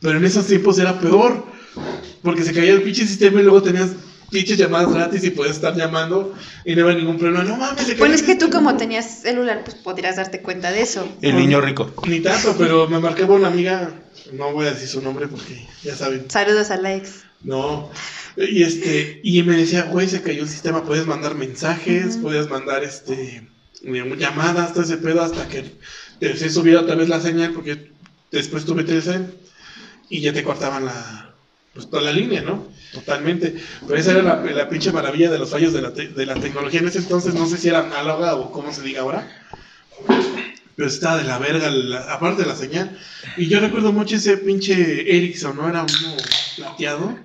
[0.00, 1.44] Pero en esos tiempos era peor,
[2.22, 3.90] porque se caía el pinche sistema y luego tenías
[4.30, 7.44] pinches llamadas gratis y podías estar llamando y no había ningún problema.
[7.44, 10.82] No mames, se Bueno, es que tú como tenías celular, pues podrías darte cuenta de
[10.82, 11.08] eso.
[11.22, 11.92] El niño rico.
[12.06, 13.92] Ni tanto, pero me marcaba una amiga,
[14.32, 16.30] no voy a decir su nombre porque ya saben.
[16.30, 17.27] Saludos a la ex.
[17.42, 17.90] No.
[18.36, 22.22] Y este, y me decía, güey, se cayó el sistema, puedes mandar mensajes, Ujú.
[22.22, 23.48] puedes mandar este
[23.82, 25.64] llamadas, todo ese pedo hasta que
[26.36, 27.92] se subiera otra vez la señal, porque
[28.32, 29.34] después tuve Telcel
[30.10, 31.34] y ya te cortaban la
[31.74, 32.66] pues toda la línea, ¿no?
[32.92, 33.54] Totalmente.
[33.86, 36.34] Pero esa era la, la pinche maravilla de los fallos de la, te- de la
[36.34, 39.28] tecnología en ese entonces, no sé si era análoga o cómo se diga ahora.
[40.74, 42.98] Pero estaba de la verga, la- aparte de la señal.
[43.36, 44.74] Y yo recuerdo mucho ese pinche
[45.16, 45.68] Ericsson, ¿no?
[45.68, 46.16] Era uno
[46.56, 47.16] plateado.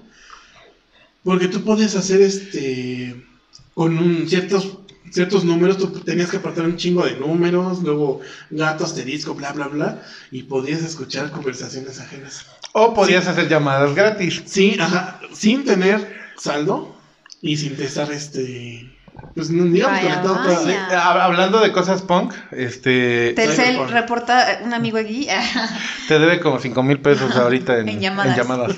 [1.24, 3.26] Porque tú podías hacer este.
[3.74, 4.78] Con un, ciertos,
[5.12, 8.20] ciertos números, tú tenías que apartar un chingo de números, luego
[8.52, 10.04] gato, asterisco, bla, bla, bla.
[10.32, 12.46] Y podías escuchar conversaciones ajenas.
[12.74, 14.44] O podías hacer llamadas gratis.
[14.46, 16.96] Sí, ajá, sin tener saldo
[17.42, 18.93] y sin estar este.
[19.36, 21.24] Pues no, digamos Vaya, vaya.
[21.26, 25.28] Hablando de cosas punk, este Telcel reporta un amigo aquí.
[26.08, 28.38] te debe como cinco mil pesos ahorita en, En llamadas.
[28.38, 28.76] llamadas.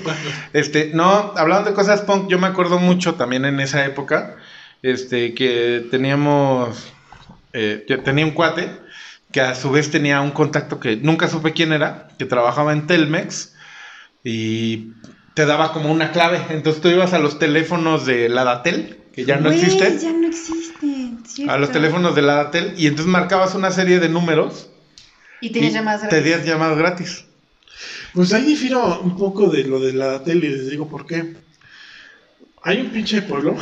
[0.52, 4.36] Este, no, hablando de cosas punk, yo me acuerdo mucho también en esa época.
[4.82, 6.92] este, que teníamos,
[7.52, 8.70] eh, yo tenía un cuate
[9.32, 12.86] que a su vez tenía un contacto que nunca supe quién era, que trabajaba en
[12.86, 13.54] Telmex
[14.24, 14.92] y
[15.34, 16.40] te daba como una clave.
[16.50, 20.28] Entonces tú ibas a los teléfonos de la Datel, que ya no existen, Ya no
[20.28, 21.48] existen.
[21.48, 24.68] a los teléfonos de la Datel y entonces marcabas una serie de números
[25.40, 26.24] Y y llamadas te gratis.
[26.24, 27.24] días llamadas gratis.
[28.12, 31.34] Pues ahí difiero un poco de lo de la tele y les digo por qué.
[32.68, 33.56] Hay un pinche pueblo.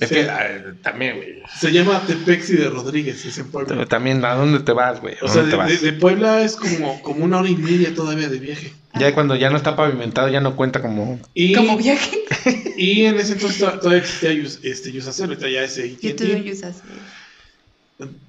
[0.00, 1.42] Es se, que ah, también, güey.
[1.60, 3.86] se llama Tepexi de Rodríguez, ese pueblo.
[3.86, 5.14] También, ¿a dónde te vas, güey?
[5.22, 5.82] ¿A O sea, dónde te de, de- vas?
[5.82, 8.72] de Puebla es como, como una hora y media todavía de viaje.
[8.98, 11.20] Ya cuando ya no está pavimentado, ya no cuenta como.
[11.34, 12.18] Y, Como viaje.
[12.76, 16.52] y en ese entonces to- todavía existía Yus- este, Yusacell, ahorita ya ese Yo tuve.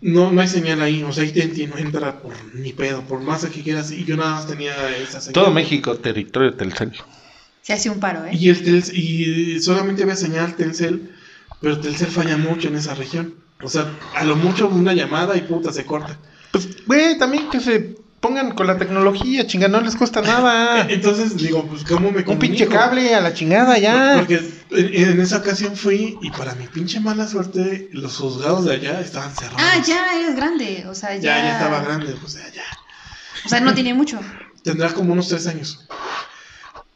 [0.01, 3.43] No, no hay señal ahí, o sea, AT&T no entra por ni pedo, por más
[3.45, 5.33] que quieras, y yo nada más tenía esa señal.
[5.33, 6.91] Todo México, territorio de Telcel.
[7.63, 8.31] Se hace un paro, ¿eh?
[8.33, 11.11] Y, el Telcel- y solamente había señal Telcel,
[11.61, 13.35] pero Telcel falla mucho en esa región.
[13.61, 16.19] O sea, a lo mucho una llamada y puta se corta.
[16.51, 20.87] Pues, güey, también que se pongan con la tecnología, chinga, no les cuesta nada.
[20.89, 22.39] Entonces digo, pues ¿cómo me Un comunico?
[22.41, 24.15] pinche cable a la chingada ya.
[24.19, 28.73] Porque en, en esa ocasión fui y para mi pinche mala suerte los juzgados de
[28.75, 29.61] allá estaban cerrados.
[29.61, 30.85] Ah, ya eres grande.
[30.89, 31.21] O sea, ya.
[31.21, 32.63] Ya, ya estaba grande, pues ya, ya.
[33.45, 34.19] O sea, no tiene mucho.
[34.63, 35.85] Tendrá como unos tres años.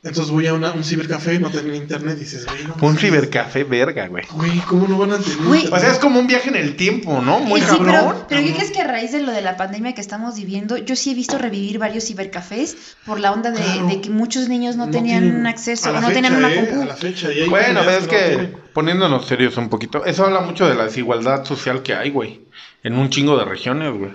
[0.08, 2.76] Entonces voy a una- un cibercafé, no tenía internet, y dices, güey, no.
[2.88, 4.24] Un cibercafé, verga, güey.
[4.32, 5.67] Güey, ¿cómo no van a tener Güey.
[5.67, 7.39] O sea, es como un viaje en el tiempo, ¿no?
[7.39, 7.86] Muy Sí, cabrón.
[7.88, 10.78] pero, pero ¿qué crees que a raíz de lo de la pandemia que estamos viviendo,
[10.78, 13.88] yo sí he visto revivir varios cibercafés por la onda de, Claro.
[13.88, 16.82] de que muchos niños no, No tenían tienen- acceso, no fecha, tenían una eh, compu.
[16.82, 18.58] a la fecha, y hay Bueno, pero es que tienen.
[18.74, 22.41] poniéndonos serios un poquito, eso habla mucho de la desigualdad social que hay, güey.
[22.84, 24.12] En un chingo de regiones, güey.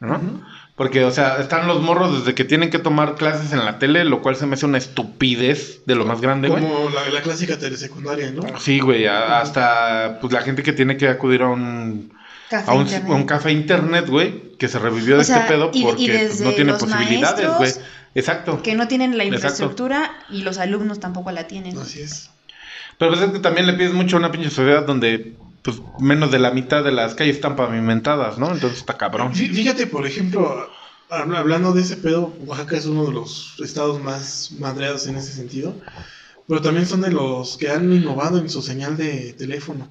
[0.00, 0.20] ¿No?
[0.78, 4.04] Porque, o sea, están los morros desde que tienen que tomar clases en la tele,
[4.04, 6.62] lo cual se me hace una estupidez de lo más grande, güey.
[6.62, 8.42] Como la, la clásica telesecundaria, ¿no?
[8.60, 12.12] Sí, güey, a- hasta pues la gente que tiene que acudir a un,
[12.48, 13.10] Café a un, internet.
[13.12, 16.06] un café internet, güey, que se revivió de O sea, este pedo y- y porque
[16.28, 17.72] pues, no tiene los posibilidades, güey.
[18.14, 18.62] Exacto.
[18.62, 19.34] Que no tienen la Exacto.
[19.36, 21.76] infraestructura y los alumnos tampoco la tienen.
[21.76, 22.30] Así es.
[22.98, 25.34] Pero pues es que también le pides mucho a una pinche sociedad donde
[25.68, 28.50] pues menos de la mitad de las calles están pavimentadas, ¿no?
[28.52, 29.34] Entonces está cabrón.
[29.34, 30.66] Fí- Fíjate, por ejemplo,
[31.10, 35.32] hab- hablando de ese pedo, Oaxaca es uno de los estados más madreados en ese
[35.32, 35.74] sentido,
[36.46, 39.90] pero también son de los que han innovado en su señal de teléfono.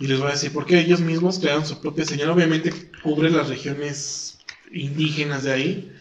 [0.00, 2.70] Y les voy a decir, porque ellos mismos crearon su propia señal, obviamente
[3.02, 4.38] cubre las regiones
[4.70, 5.92] indígenas de ahí,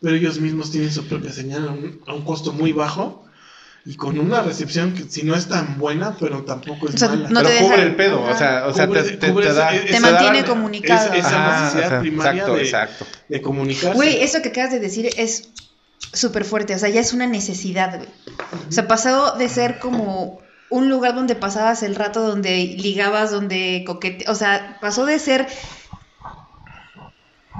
[0.00, 3.23] pero ellos mismos tienen su propia señal a un, a un costo muy bajo
[3.86, 7.08] y con una recepción que si no es tan buena, pero tampoco es O sea,
[7.08, 7.28] mala.
[7.28, 9.44] no Pero te cubre deja- el pedo, o sea, o sea, Cubre- te, te- cubre
[9.46, 9.74] te esa- da...
[9.74, 11.12] esa- Te mantiene comunicado.
[11.12, 13.06] esa Ajá, necesidad o sea, primaria exacto, de, exacto.
[13.28, 13.94] de comunicarse.
[13.94, 15.50] Güey, eso que acabas de decir es
[16.12, 18.08] súper fuerte, o sea, ya es una necesidad, güey.
[18.68, 23.84] O sea, pasó de ser como un lugar donde pasabas el rato, donde ligabas, donde
[23.86, 25.46] coquete, o sea, pasó de ser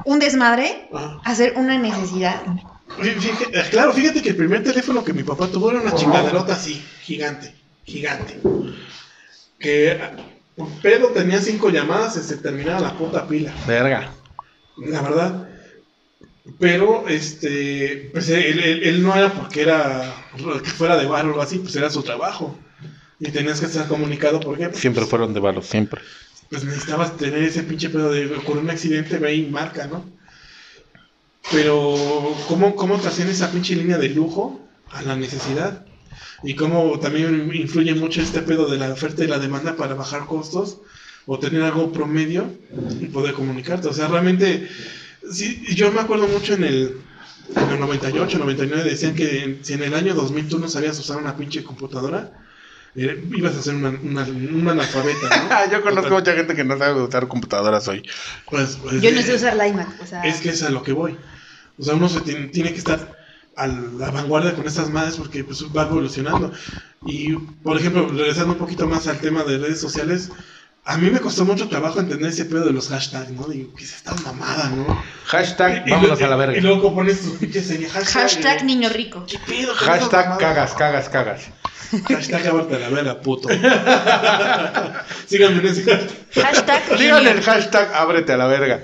[0.04, 0.88] un desmadre
[1.24, 2.40] a ser una necesidad.
[3.00, 6.54] Fíjate- eh, claro, fíjate que el primer teléfono que mi papá tuvo era una chingaderota
[6.54, 8.38] así, gigante, gigante.
[9.58, 9.98] Que
[10.82, 14.12] pedo tenía cinco llamadas y se terminaba la puta pila, Verga.
[14.76, 15.48] la verdad.
[16.60, 20.14] Pero, este, pues él, él- él no era porque era
[20.62, 22.56] que fuera de bar o algo así, pues era su trabajo.
[23.18, 26.02] Y tenías que estar comunicado porque pues, Siempre fueron de balos, siempre.
[26.50, 30.04] pues necesitabas tener ese pinche pedo de ocurrir un accidente, ve y marca, ¿no?
[31.52, 31.94] Pero,
[32.48, 35.84] ¿cómo, cómo trasciende esa pinche línea de lujo a la necesidad?
[36.42, 40.26] Y cómo también influye mucho este pedo de la oferta y la demanda para bajar
[40.26, 40.78] costos
[41.26, 42.50] o tener algo promedio
[43.00, 43.88] y poder comunicarte.
[43.88, 44.68] O sea, realmente,
[45.30, 46.96] sí, yo me acuerdo mucho en el,
[47.56, 50.98] en el 98, 99, decían que en- si en el año 2000 tú no sabías
[50.98, 52.30] usar una pinche computadora,
[52.94, 55.72] eh, ibas a ser una, una, un analfabeta, ¿no?
[55.72, 56.12] Yo conozco Total.
[56.20, 58.02] mucha gente que no sabe usar computadoras hoy.
[58.50, 60.68] Pues, pues, Yo no eh, sé usar la iMac, o sea, Es que es a
[60.70, 61.16] lo que voy.
[61.78, 63.12] O sea, uno se tiene, tiene que estar
[63.56, 66.52] a la vanguardia con estas madres porque pues, va evolucionando.
[67.06, 70.30] Y, por ejemplo, regresando un poquito más al tema de redes sociales,
[70.86, 73.46] a mí me costó mucho trabajo entender ese pedo de los hashtags, ¿no?
[73.46, 75.02] Digo, ¿qué es esta mamada, no?
[75.26, 76.60] Hashtag, Y- y vámonos a la Y verga.
[76.60, 78.22] luego pones tu pinche serie, hashtag.
[78.22, 79.24] hashtag eh, niño rico.
[79.26, 81.42] ¿Qué pedo con esas Hashtag cagas, cagas, cagas.
[82.08, 83.48] Hashtag ábrete a la verga, puto.
[85.26, 86.44] Síganme en ese hashtag.
[86.44, 88.80] Hashtag Digan el hashtag ábrete a la verga.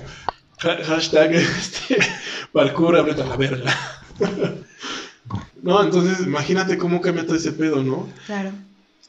[0.63, 1.97] Ha- Hashtag este,
[2.53, 3.73] parkour, ábrete a la verga.
[5.61, 8.09] No, entonces imagínate cómo cambia todo ese pedo, ¿no?
[8.25, 8.51] Claro.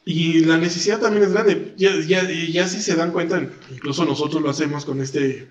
[0.04, 1.74] Y la necesidad también es grande.
[1.76, 5.48] Ya, ya, ya si se dan cuenta, incluso nosotros lo hacemos con este,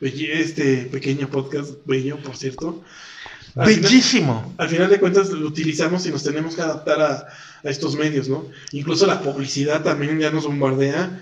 [0.00, 2.82] este pequeño podcast, bello, por cierto.
[3.56, 4.54] Al final- Bellísimo.
[4.58, 7.26] al final de cuentas lo utilizamos y nos tenemos que adaptar a,
[7.64, 8.46] a estos medios, ¿no?
[8.72, 11.20] Incluso la publicidad también ya nos bombardea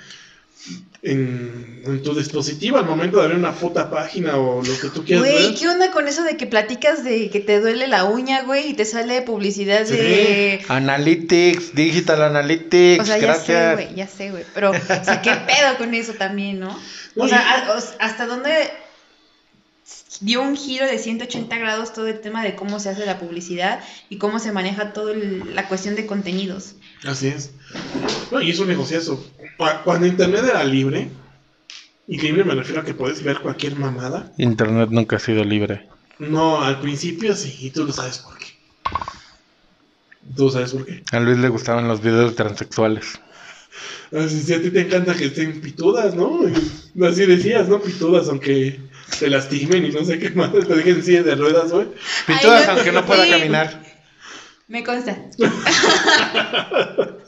[1.02, 5.02] en, en tu dispositivo al momento de abrir una puta página o lo que tú
[5.02, 5.54] quieras Güey.
[5.54, 8.74] ¿qué onda con eso de que platicas de que te duele la uña, güey, y
[8.74, 10.60] te sale publicidad de...
[10.68, 13.74] Analytics, Digital Analytics, O sea, ya sé, gracias.
[13.76, 14.44] güey, ya sé, güey.
[14.52, 16.78] Pero, o sea, ¿qué pedo con eso también, no?
[17.16, 18.50] O sea, y- a- o- ¿hasta dónde
[20.20, 23.80] dio un giro de 180 grados todo el tema de cómo se hace la publicidad
[24.10, 26.74] y cómo se maneja toda la cuestión de contenidos?
[27.06, 27.50] Así es.
[28.42, 29.24] Y es un negociazo.
[29.60, 31.10] Cu- Cuando Internet era libre,
[32.08, 34.32] y libre me refiero a que puedes ver cualquier mamada.
[34.38, 35.86] Internet nunca ha sido libre.
[36.18, 38.46] No, al principio sí, y tú lo sabes por qué.
[40.34, 41.02] Tú sabes por qué.
[41.12, 43.20] A Luis le gustaban los videos transexuales.
[44.16, 46.40] Así, si a ti te encanta que estén pitudas, ¿no?
[46.94, 47.80] Y así decías, ¿no?
[47.82, 48.80] Pitudas, aunque
[49.18, 51.88] te lastimen y no sé qué más, te dejen en silla de ruedas, güey.
[52.26, 53.30] Pitudas, aunque no pueda sí.
[53.30, 53.82] caminar.
[54.68, 55.18] Me consta.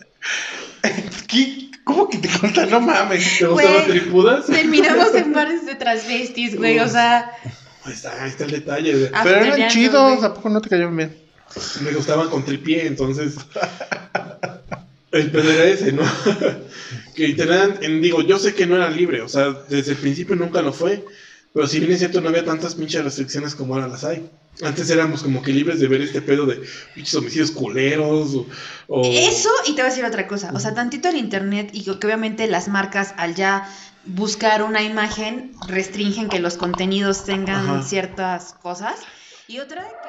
[1.28, 1.70] ¿Qué?
[1.84, 2.66] ¿Cómo que te consta?
[2.66, 3.38] No mames.
[3.38, 3.98] ¿Te gustaban Güey.
[4.00, 4.46] tripudas?
[4.46, 7.32] Terminamos en bares de transvestis, güey, o sea...
[7.84, 8.92] Ahí está, ahí está el detalle.
[8.92, 9.10] güey.
[9.12, 10.24] Ah, Pero eran chidos, güey.
[10.30, 11.16] ¿a poco no te cayeron bien?
[11.82, 13.34] Me gustaban con tripié, entonces.
[15.10, 16.02] El pedo era ese, ¿no?
[17.14, 17.26] que
[17.82, 20.72] en- digo, yo sé que no era libre, o sea, desde el principio nunca lo
[20.72, 21.04] fue,
[21.54, 24.28] pero si bien es cierto, no había tantas pinches restricciones como ahora las hay.
[24.62, 26.60] Antes éramos como que libres de ver este pedo de
[26.94, 28.46] pinches homicidios culeros o.
[28.88, 31.82] o- Eso, y te voy a decir otra cosa, o sea, tantito el internet y
[31.84, 33.68] que obviamente las marcas al ya
[34.04, 37.82] buscar una imagen restringen que los contenidos tengan Ajá.
[37.82, 38.96] ciertas cosas.
[39.48, 40.08] Y otra que...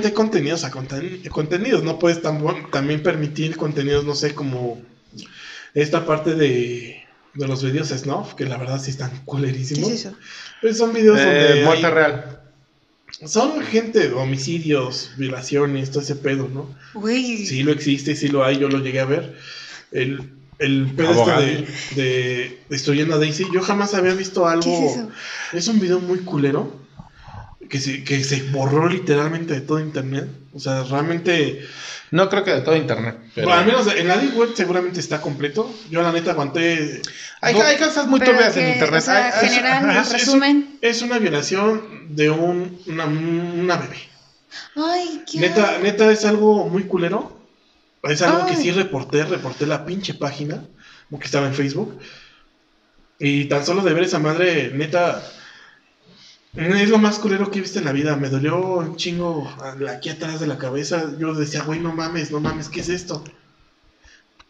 [0.00, 4.34] o- obviamente hay contenidos a conten- contenidos, no puedes tam- también permitir contenidos, no sé,
[4.34, 4.80] como
[5.74, 7.02] esta parte de,
[7.34, 9.90] de los videos snuff, que la verdad sí están ¿Qué culerísimos.
[9.90, 10.14] es eso?
[10.60, 12.40] Pues son videos donde Eh, muerte hay- real.
[13.26, 16.74] son gente, homicidios, violaciones, todo ese pedo, ¿no?
[16.94, 19.36] Güey, Sí lo existe, sí lo hay, yo lo llegué a ver.
[19.92, 21.42] El, el pedo Abogado.
[21.42, 24.62] este de, de Destruyendo a Daisy, yo jamás había visto algo.
[24.64, 25.10] ¿qué es eso?
[25.52, 26.78] Es un video muy culero
[27.70, 30.26] que se, que se borró literalmente de todo internet.
[30.52, 31.64] O sea, realmente.
[32.10, 33.16] No creo que de todo internet.
[33.36, 33.46] Pero...
[33.46, 35.72] Bueno, al menos en la Deep Web seguramente está completo.
[35.90, 37.00] Yo, la neta, aguanté.
[37.40, 39.00] hay, hay cosas muy turbias que, en internet.
[39.00, 40.00] o sea, Hay- hay- general, ajá.
[40.02, 40.76] es- resumen.
[40.82, 43.98] Es una violación de un, una, una bebé.
[44.74, 45.38] Ay, qué...
[45.38, 47.38] Neta, neta, es algo muy culero.
[48.02, 50.64] Es algo que sí reporté, reporté la pinche página,
[51.10, 52.00] porque estaba en Facebook.
[53.20, 55.22] Y tan solo de ver esa madre, neta,
[56.54, 58.16] es lo más culero que he visto en la vida.
[58.16, 59.48] Me dolió un chingo
[59.88, 61.12] aquí atrás de la cabeza.
[61.18, 63.22] Yo decía, güey, no mames, no mames, ¿qué es esto?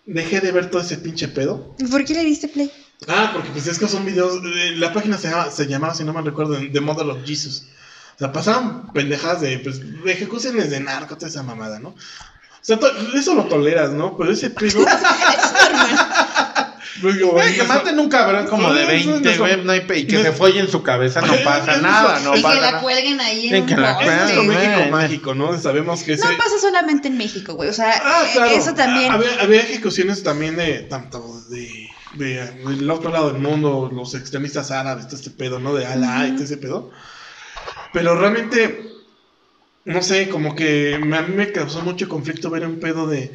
[0.06, 1.74] Dejé de ver todo ese pinche pedo.
[1.78, 2.70] ¿Y ¿Por qué le diste play?
[3.08, 4.40] Ah, porque pues es que son videos.
[4.44, 7.66] eh, La página se, llama, se llamaba, si no mal recuerdo, The Model of Jesus.
[8.16, 11.90] O sea, pasaban pendejadas de, pues, de ejecuciones de narco, toda esa mamada, ¿no?
[11.90, 11.96] O
[12.62, 12.78] sea,
[13.14, 14.16] eso lo toleras, ¿no?
[14.18, 14.84] Pero ese pedo.
[17.00, 19.72] Pues, Güey, que eso- maten un cabrón como de Eso es 20, nuestro- güey, no
[19.72, 22.48] hay pe- y que se folle en su cabeza, no pasa nada, no y que
[22.48, 22.80] la nada.
[22.80, 25.56] cuelguen ahí Y en que Es México mágico, ¿no?
[25.58, 26.24] Sabemos que ese.
[26.28, 27.68] No pasa solamente en México, güey.
[27.70, 28.50] O sea, Ah, eh, claro.
[28.50, 29.12] eso también.
[29.12, 34.70] Había, había ejecuciones también de tanto de, de- del otro lado del mundo, los extremistas
[34.70, 35.74] árabes, todo este pedo, ¿no?
[35.74, 36.90] De Alá y todo ese pedo.
[37.92, 38.84] Pero realmente,
[39.84, 43.32] no sé, como que me- a mí me causó mucho conflicto ver un pedo de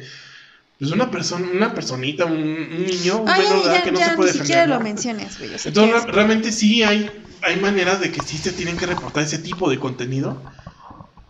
[0.78, 3.92] pues una persona, una personita, un, un niño, un Ay, menor de edad ya, que
[3.92, 5.50] no ya, se puede ni siquiera lo menciones, güey.
[5.64, 7.10] Entonces, realmente sí hay,
[7.42, 10.44] hay maneras de que sí se tienen que reportar ese tipo de contenido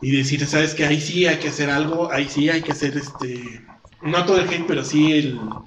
[0.01, 2.97] y decir, sabes que ahí sí hay que hacer algo, ahí sí hay que hacer
[2.97, 3.67] este,
[4.03, 5.65] no todo el hate, pero sí el,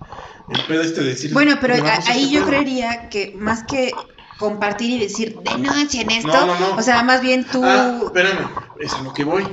[0.48, 1.32] el pedo este de decir.
[1.34, 2.50] Bueno, pero "Llevamos a- ahí este yo pedo".
[2.50, 4.08] creería que más que
[4.38, 6.78] compartir y decir denuncien esto, No, no, no.
[6.78, 7.64] o sea, más bien tú.
[7.64, 8.50] Ah, espérame,
[8.80, 9.46] es a lo que voy.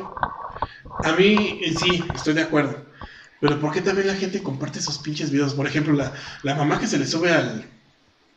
[1.02, 2.86] A mí eh, sí, estoy de acuerdo.
[3.40, 5.54] Pero ¿por qué también la gente comparte esos pinches videos?
[5.54, 6.12] Por ejemplo, la,
[6.42, 7.64] la mamá que se le sube al.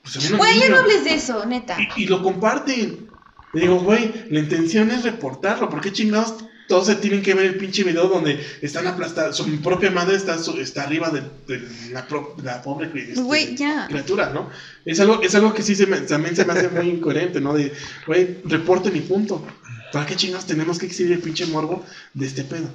[0.03, 1.77] Pues, Güey, ya no hables de eso, neta.
[1.95, 3.09] Y, y lo comparten.
[3.53, 5.69] Y digo, güey, la intención es reportarlo.
[5.69, 6.35] ¿Por qué chingados
[6.67, 9.37] todos se tienen que ver el pinche video donde están aplastados?
[9.37, 13.55] Su propia madre está, su- está arriba de, de la, pro- la pobre este, Güey,
[13.55, 13.87] ya.
[13.87, 14.49] criatura, ¿no?
[14.85, 17.53] Es algo, es algo que sí se me- también se me hace muy incoherente, ¿no?
[17.55, 17.73] De,
[18.05, 19.45] güey, reporten y punto.
[19.91, 21.83] ¿Para qué chingados tenemos que exhibir el pinche morbo
[22.13, 22.69] de este pedo?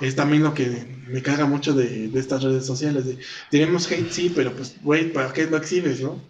[0.00, 3.06] Es también lo que me caga mucho de, de estas redes sociales.
[3.06, 3.18] De,
[3.50, 6.20] tenemos hate, sí, pero pues, güey, ¿para qué lo exhibes, no?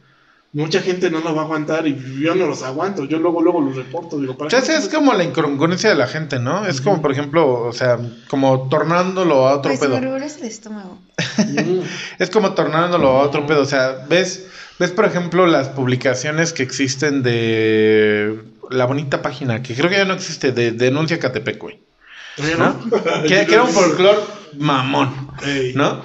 [0.53, 3.05] Mucha gente no lo va a aguantar y yo no los aguanto.
[3.05, 4.19] Yo luego, luego los reporto.
[4.19, 4.77] Digo, ¿para O sea, qué?
[4.77, 6.65] es como la incongruencia de la gente, ¿no?
[6.65, 7.99] Es como, por ejemplo, o sea,
[8.29, 10.01] como tornándolo a otro me pedo.
[10.01, 10.99] revuelve el estómago.
[11.37, 11.81] Mm.
[12.19, 13.63] Es como tornándolo a otro pedo.
[13.63, 14.47] O sea, ves,
[14.79, 18.41] ves, por ejemplo, las publicaciones que existen de
[18.71, 21.86] la bonita página, que creo que ya no existe, de Denuncia Catepec, güey.
[22.59, 22.91] ¿No?
[23.23, 24.19] que, que era un folclore
[24.59, 25.31] mamón.
[25.75, 26.03] ¿no?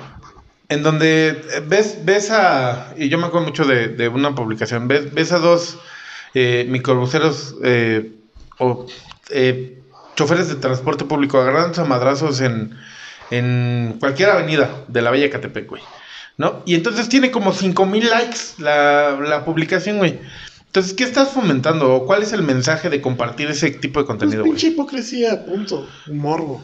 [0.70, 2.94] En donde eh, ves, ves a.
[2.98, 4.88] Y yo me acuerdo mucho de, de una publicación.
[4.88, 5.78] Ves, ves a dos
[6.34, 8.14] eh, microbuseros eh,
[8.58, 8.86] o
[9.32, 9.82] eh,
[10.16, 12.78] choferes de transporte público agarrándose a madrazos en,
[13.32, 15.82] en cualquier avenida de la Bella Catepec, güey.
[16.38, 16.64] ¿No?
[16.66, 20.20] Y entonces tiene como 5000 likes la, la publicación, güey.
[20.72, 21.94] Entonces, ¿qué estás fomentando?
[21.94, 24.74] ¿O ¿Cuál es el mensaje de compartir ese tipo de Pues contenido, pinche güey?
[24.74, 25.86] hipocresía, punto.
[26.08, 26.64] Un morbo.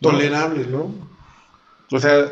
[0.00, 0.94] Tolerable, ¿no?
[1.90, 2.26] O sea,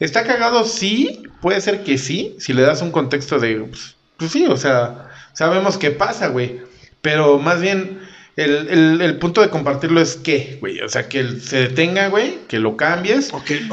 [0.00, 4.30] está cagado, sí, puede ser que sí, si le das un contexto de, pues, pues
[4.30, 6.60] sí, o sea, sabemos qué pasa, güey.
[7.02, 8.00] Pero más bien,
[8.36, 12.08] el, el- el punto de compartirlo es que, güey, o sea, que él se detenga,
[12.08, 13.30] güey, que lo cambies,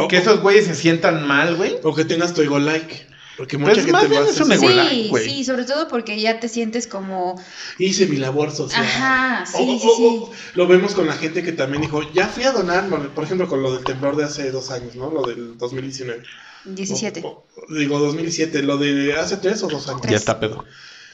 [0.10, 1.76] que esos güeyes se sientan mal, güey.
[1.84, 3.06] o que tengas tu ego like.
[3.42, 5.26] Porque Pues mucha más gente bien lo es hace un ego like, Sí, güey.
[5.28, 7.42] sí, sobre todo porque ya te sientes como.
[7.80, 8.84] Hice mi labor social.
[8.84, 10.04] Ajá, sí, O- sí, o- sí.
[10.06, 13.48] o- lo vemos con la gente que también dijo, ya fui a donar, por ejemplo,
[13.48, 15.10] con lo del temblor de hace dos años, ¿no?
[15.10, 16.22] Lo del 2019.
[16.66, 17.22] 17.
[17.26, 20.04] O- o- digo, 2007, lo de hace tres o dos años.
[20.08, 20.64] Ya está pedo.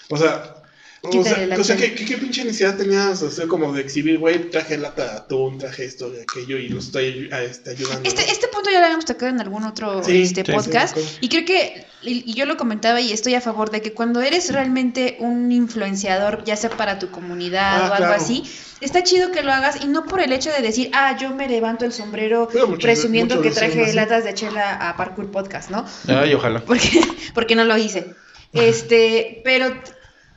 [0.09, 0.56] O sea,
[1.03, 1.79] o sea, o.
[1.79, 3.21] ¿qué, qué, qué pinche necesidad tenías?
[3.21, 6.69] O sea, como de exhibir, güey, traje lata de atún, traje esto y aquello y
[6.69, 8.07] lo estoy a- este, ayudando.
[8.07, 10.97] Este, este punto ya lo habíamos tocado en algún otro Sí, este, sí, podcast.
[10.97, 13.93] sí, y creo que, y, y yo lo comentaba y estoy a favor de que
[13.93, 18.13] cuando eres realmente un influenciador, ya sea para tu comunidad Ah, o algo claro.
[18.21, 18.43] así,
[18.81, 21.47] está chido que lo hagas y no por el hecho de decir, ah, yo me
[21.47, 22.49] levanto el sombrero
[22.81, 23.95] presumiendo que traje así.
[23.95, 25.85] latas de chela a Parkour Podcast, ¿no?
[26.07, 26.61] Ay, ojalá.
[26.65, 27.01] porque,
[27.33, 28.13] porque no lo hice.
[28.53, 29.73] Este, pero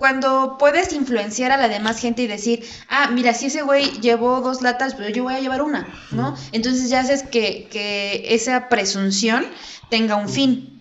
[0.01, 4.41] cuando puedes influenciar a la demás gente y decir, ah, mira, si ese güey llevó
[4.41, 6.35] dos latas, pero yo voy a llevar una, ¿no?
[6.53, 9.47] Entonces ya haces que, que esa presunción
[9.91, 10.81] tenga un fin.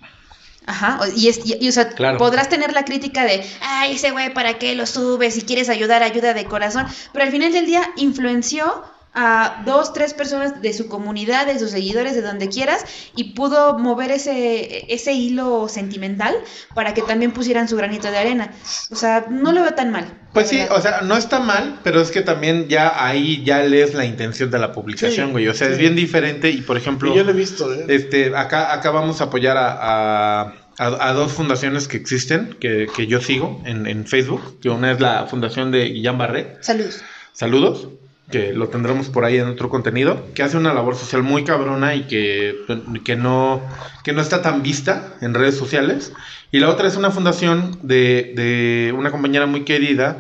[0.66, 2.18] Ajá, y, es, y, y, o sea, Claro.
[2.18, 5.34] podrás tener la crítica de, ay, ese güey, ¿para qué lo subes?
[5.34, 6.86] Si quieres ayudar, ayuda de corazón.
[7.12, 11.72] Pero al final del día influenció a dos, tres personas de su comunidad, de sus
[11.72, 12.86] seguidores, de donde quieras,
[13.16, 16.36] y pudo mover ese, ese hilo sentimental
[16.76, 18.51] para que también pusieran su granito de arena.
[18.91, 20.05] O sea, no lo veo tan mal.
[20.34, 20.78] Pues sí, verdad.
[20.78, 24.51] o sea, no está mal, pero es que también ya ahí ya lees la intención
[24.51, 25.47] de la publicación, Sí, güey.
[25.47, 27.12] O sea, es bien diferente y, por ejemplo...
[27.12, 27.86] Y yo lo he visto, ¿eh?
[27.88, 30.41] Este, acá, acá vamos a apoyar a, a,
[30.78, 34.91] a- a dos fundaciones que existen, que, que yo sigo en, en Facebook, que una
[34.91, 37.01] es la fundación de Guillán Barré, Saludos.
[37.34, 37.88] saludos,
[38.32, 41.96] que lo tendremos por ahí en otro contenido, que hace una labor social muy cabrona
[41.96, 42.56] y que,
[43.04, 43.62] que, no,
[44.04, 46.14] que no está tan vista en redes sociales.
[46.52, 50.20] Y la otra es una fundación de, de una compañera muy querida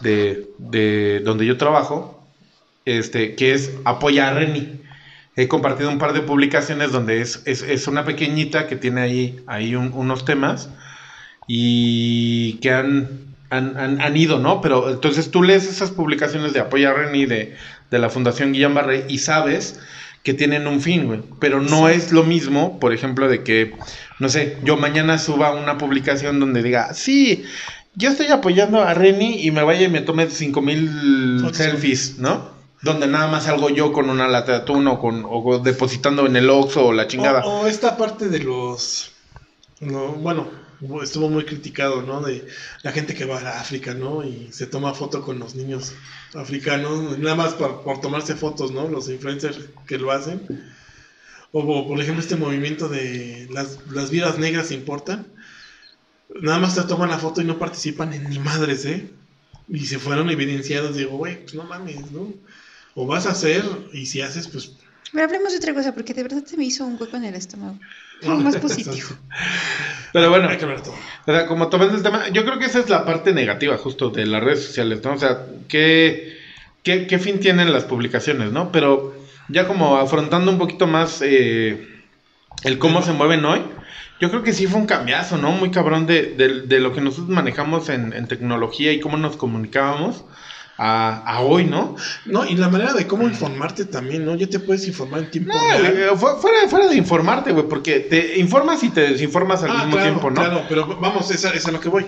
[0.00, 2.24] de, de donde yo trabajo,
[2.84, 4.80] este, que es Apoya a Reni.
[5.36, 9.40] He compartido un par de publicaciones donde es, es, es una pequeñita que tiene ahí,
[9.46, 10.68] ahí un- unos temas
[11.46, 14.60] y que han, han, han- han ido, ¿no?
[14.60, 17.56] Pero entonces tú lees esas publicaciones de Apoya a Reni de,
[17.90, 19.80] de la Fundación Guillán Barré y sabes
[20.22, 21.20] que tienen un fin, güey.
[21.40, 23.74] Pero no es lo mismo, por ejemplo, de que,
[24.18, 27.44] no sé, yo mañana suba una publicación donde diga, sí,
[27.94, 31.56] yo estoy apoyando a Reni y me vaya y me tome cinco mil Fotos.
[31.56, 32.56] selfies, ¿no?
[32.82, 36.36] Donde nada más salgo yo con una lata de atún o, con, o depositando en
[36.36, 37.44] el Oxxo o la chingada.
[37.44, 39.10] O, o esta parte de los.
[39.80, 40.46] No, bueno,
[41.02, 42.20] estuvo muy criticado, ¿no?
[42.20, 42.46] De
[42.82, 44.24] la gente que va a África, ¿no?
[44.24, 45.94] Y se toma foto con los niños
[46.34, 48.88] africanos, nada más por, tomarse fotos, ¿no?
[48.88, 50.40] Los influencers que lo hacen.
[51.50, 55.26] O, por ejemplo, este movimiento de las, las vidas negras importan.
[56.40, 59.10] Nada más se toman la foto y no participan en ni madres, ¿eh?
[59.68, 60.96] Y se fueron evidenciados.
[60.96, 62.34] Digo, güey, pues no mames, ¿no?
[62.94, 64.72] O vas a hacer, y si haces, pues
[65.12, 67.34] Pero hablemos de otra cosa, porque de verdad se me hizo un hueco en el
[67.34, 67.78] estómago.
[68.22, 69.08] Algo más positivo.
[70.12, 70.94] Pero bueno, Hay que hablar todo.
[70.94, 74.10] O sea, como tomando el tema, yo creo que esa es la parte negativa justo
[74.10, 75.12] de las redes sociales, ¿no?
[75.12, 76.36] O sea, ¿qué,
[76.82, 78.72] qué, qué fin tienen las publicaciones, ¿no?
[78.72, 79.14] Pero
[79.48, 81.86] ya como afrontando un poquito más eh,
[82.64, 83.62] el cómo se mueven hoy,
[84.20, 85.52] yo creo que sí fue un cambiazo, ¿no?
[85.52, 89.36] Muy cabrón de, de- de lo que nosotros manejamos en, en tecnología y cómo nos
[89.36, 90.24] comunicábamos.
[90.78, 91.96] A, a hoy, ¿no?
[92.24, 94.36] No, y la manera de cómo informarte también, ¿no?
[94.36, 95.86] Ya te puedes informar en tiempo No, real.
[95.96, 99.74] eh, fu- fuera, fuera de informarte, güey, porque te informas y te desinformas al Ah,
[99.78, 100.36] mismo claro, tiempo, ¿no?
[100.36, 102.06] Claro, pero vamos, esa es a lo que voy.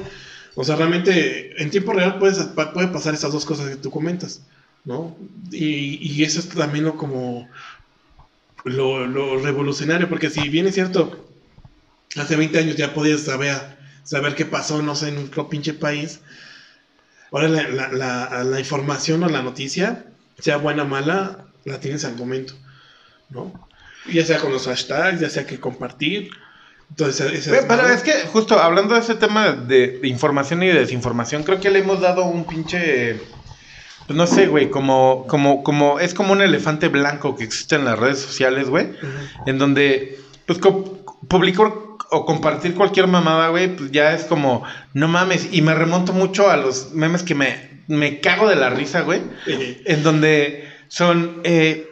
[0.55, 2.39] O sea, realmente en tiempo real puedes,
[2.73, 4.43] puede pasar esas dos cosas que tú comentas,
[4.85, 5.17] ¿no?
[5.51, 7.49] Y, y eso es también lo como
[8.65, 11.29] lo, lo revolucionario, porque si bien es cierto,
[12.17, 13.57] hace 20 años ya podías saber,
[14.05, 16.21] saber qué pasó, no sé, en otro pinche país,
[17.33, 20.05] ahora la, la, la- la información o la noticia,
[20.39, 22.55] sea buena o mala, la tienes al momento,
[23.31, 23.53] ¿no?
[24.13, 26.31] Ya sea con los hashtags, ya sea que compartir.
[26.89, 31.61] Entonces, Pero es que justo hablando de ese tema de, información y de desinformación, creo
[31.61, 33.21] que le hemos dado un pinche,
[34.09, 37.85] pues no sé, güey, como, como, como, es como un elefante blanco que existe en
[37.85, 38.91] las redes sociales, güey,
[39.47, 40.59] en donde, pues,
[41.29, 41.71] publicar
[42.11, 44.63] o compartir cualquier mamada, güey, pues ya es como,
[44.95, 48.71] no mames, y me remonto mucho a los memes que me, me cago de la
[48.71, 51.91] risa, güey, en donde son eh,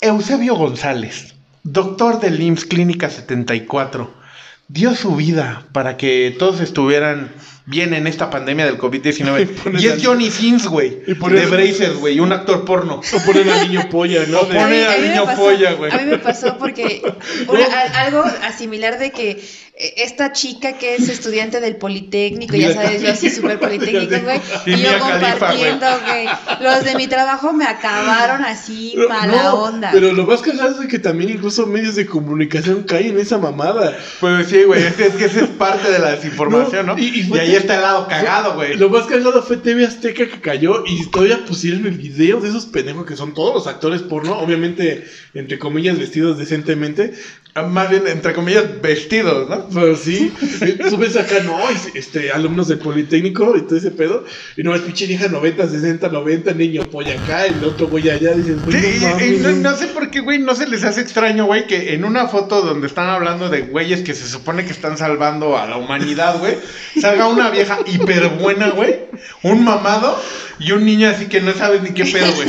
[0.00, 4.21] Eusebio González, doctor del IMSS Clínica 74,
[4.68, 7.30] dio su vida para que todos estuvieran
[7.66, 9.48] bien en esta pandemia del COVID-19.
[9.64, 12.96] ponen y es al- Johnny Sins, güey, y ponen- de Brazers, güey, un actor porno.
[13.00, 14.40] o poner al niño polla, ¿no?
[14.40, 15.92] O mí- al niño pasó- polla, güey.
[15.92, 17.02] A mí me pasó porque
[17.48, 19.44] una- algo asimilar de que
[19.74, 24.76] esta chica que es estudiante del Politécnico, ya sabes, yo así súper Politécnico, güey, Y
[24.82, 26.26] yo compartiendo, güey.
[26.60, 29.90] Los de mi trabajo me acabaron así, No, mala no, onda.
[29.92, 33.96] Pero lo más cagado es que también incluso medios de comunicación caen en esa mamada.
[34.20, 36.94] Pues sí, güey, es, que- es que esa es parte de la desinformación, ¿no?
[36.94, 38.76] No, y- Y, ahí está el lado cagado, güey.
[38.76, 42.66] Lo más cagado fue TV Azteca que cayó y todavía pusieron el video de esos
[42.66, 45.04] pendejos que son todos los actores porno, obviamente,
[45.34, 47.14] entre comillas, vestidos decentemente.
[47.54, 49.68] Ah, Más bien, entre comillas, vestidos, ¿no?
[49.68, 50.32] Pero sí,
[50.62, 54.24] eh, tú ves acá, no, es- este, alumnos del Politécnico y todo ese pedo,
[54.56, 58.32] y no es pinche vieja 90, 60, 90, niño polla acá, el otro güey allá,
[58.32, 58.98] dices, güey, Sí,
[59.42, 62.06] no y no, sé por qué, güey, no se les hace extraño, güey, que en
[62.06, 65.76] una foto donde están hablando de güeyes que se supone que están salvando a la
[65.76, 66.56] humanidad, güey,
[67.02, 68.96] salga una vieja hiper buena, güey,
[69.42, 70.18] un mamado
[70.58, 72.48] y un niño así que no sabes ni qué pedo, güey.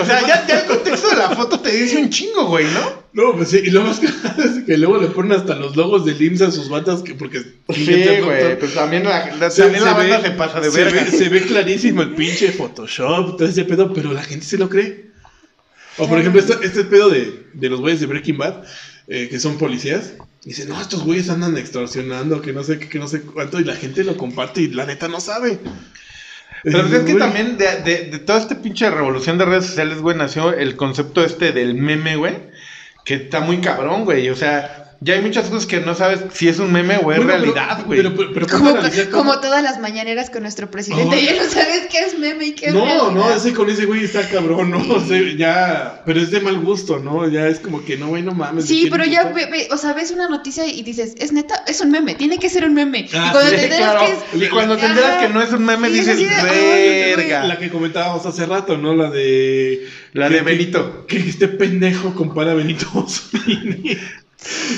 [0.00, 3.00] O sea, ya, ya el contexto de la foto te dice un chingo, güey, ¿no?
[3.12, 3.82] No, pues sí, y lo
[4.66, 7.40] que luego le ponen hasta los logos del IMSS a sus batas, que porque...
[7.74, 7.84] Sí,
[8.24, 11.04] güey, pues también la, la- Se- también la banda ve- se pasa de se verga.
[11.04, 14.68] Ve, se ve clarísimo el pinche Photoshop, todo ese pedo, pero la gente se lo
[14.68, 15.10] cree.
[15.98, 18.62] O por ejemplo, este, este pedo de, de los güeyes de Breaking Bad,
[19.08, 22.98] eh, que son policías, dicen, no, estos güeyes andan extorsionando, que no sé qué, que
[22.98, 25.58] no sé cuánto, y la gente lo comparte y la neta no sabe.
[26.62, 29.98] Pero Eh, es que también de, de, de toda esta pinche revolución de redes sociales,
[30.00, 32.34] güey, nació el concepto este del meme, güey,
[33.04, 34.28] que está muy cabrón, güey.
[34.30, 37.18] O sea, ya hay muchas cosas que no sabes si es un meme o es
[37.18, 38.00] bueno, realidad, güey.
[38.02, 38.46] Pero, pero, pero
[39.10, 42.66] como, todas las mañaneras con nuestro presidente, ya no sabes qué es meme y qué
[42.66, 43.10] es No, realidad.
[43.12, 46.58] no, ese con ese güey está cabrón, no, o sea, ya, pero es de mal
[46.60, 47.26] gusto, ¿no?
[47.28, 48.66] Ya es como que no, güey, no mames.
[48.66, 51.64] Sí, ¿de pero ya, ve- ve- o sea, ves una noticia y dices, es neta,
[51.66, 53.08] es un meme, tiene que ser un meme.
[53.14, 54.42] Ah, y cuando sí, te enteras Claro, que es...
[54.42, 57.44] y cuando te enteras que no es un meme, dices, verga.
[57.44, 58.94] La que comentábamos hace rato, ¿no?
[58.94, 59.86] La de.
[60.12, 61.06] La que- de Benito.
[61.06, 63.96] Que, que este pendejo compara a Benito Mussolini.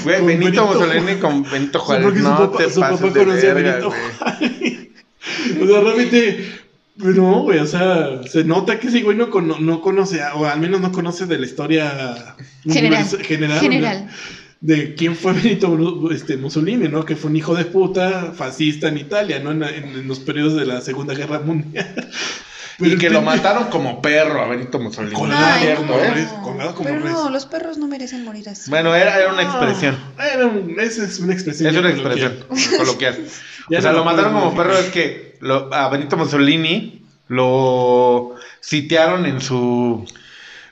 [0.05, 2.15] Güey, con Benito Benito Mussolini con Benito Juárez.
[2.15, 4.91] Su no papá- te su pases papá de conocía a Benito güey.
[5.63, 6.47] o sea, realmente.
[6.97, 10.61] No, güey, o sea, se nota que ese güey no, cono- no conoce, o al
[10.61, 12.37] menos no conoce de la historia
[12.69, 13.05] General.
[13.23, 14.11] general, General.
[14.61, 17.05] de quién fue Benito este, Mussolini, ¿no?
[17.05, 19.53] Que fue un hijo de puta, fascista en Italia, ¿no?
[19.53, 22.11] En, en- en los periodos de la Segunda Guerra Mundial.
[22.85, 25.15] Y que lo mataron como perro a Benito Mussolini.
[25.15, 26.11] Con es Ay, cierto, como ¿eh?
[26.11, 27.13] res, colgado como Pero res.
[27.13, 28.71] no, los perros no merecen morir así.
[28.71, 29.99] Bueno, era, era una expresión.
[30.19, 31.71] Ah, era un- esa es una expresión.
[31.71, 32.45] Es una expresión
[32.79, 33.19] coloquial.
[33.69, 39.27] O sea, no lo mataron como perro es que lo- a Benito Mussolini lo sitiaron
[39.27, 40.05] en su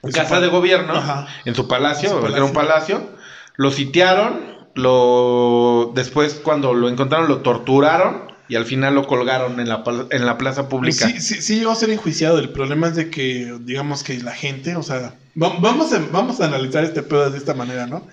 [0.02, 1.26] En casa de gobierno, Ajá.
[1.44, 2.98] en su palacio, En su porque era un palacio.
[2.98, 3.20] palacio.
[3.56, 4.40] Lo sitiaron,
[4.74, 10.26] lo después cuando lo encontraron lo torturaron y al final lo colgaron en la, en
[10.26, 11.09] la plaza pública.
[11.09, 12.38] Sí, sí, sí llegó a ser enjuiciado.
[12.38, 16.40] El problema es de que, digamos que la gente, o sea, va- vamos a, vamos
[16.40, 18.07] a analizar este pedo de esta manera, ¿no?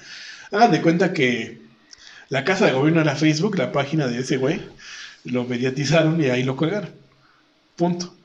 [0.52, 1.60] Hagan de cuenta que
[2.30, 4.62] la casa de gobierno era Facebook, la página de ese güey,
[5.26, 6.92] lo mediatizaron y ahí lo colgaron.
[7.76, 8.16] Punto.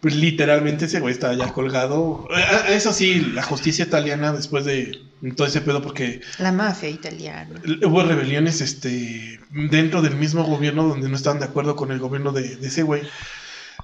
[0.00, 2.28] Pues literalmente ese güey está ya colgado.
[2.30, 4.96] Eh, Eso sí, la justicia italiana después de
[5.36, 7.60] todo ese pedo, porque La mafia italiana.
[7.84, 12.30] Hubo rebeliones este, dentro del mismo gobierno donde no estaban de acuerdo con el gobierno
[12.30, 13.02] de, de ese güey.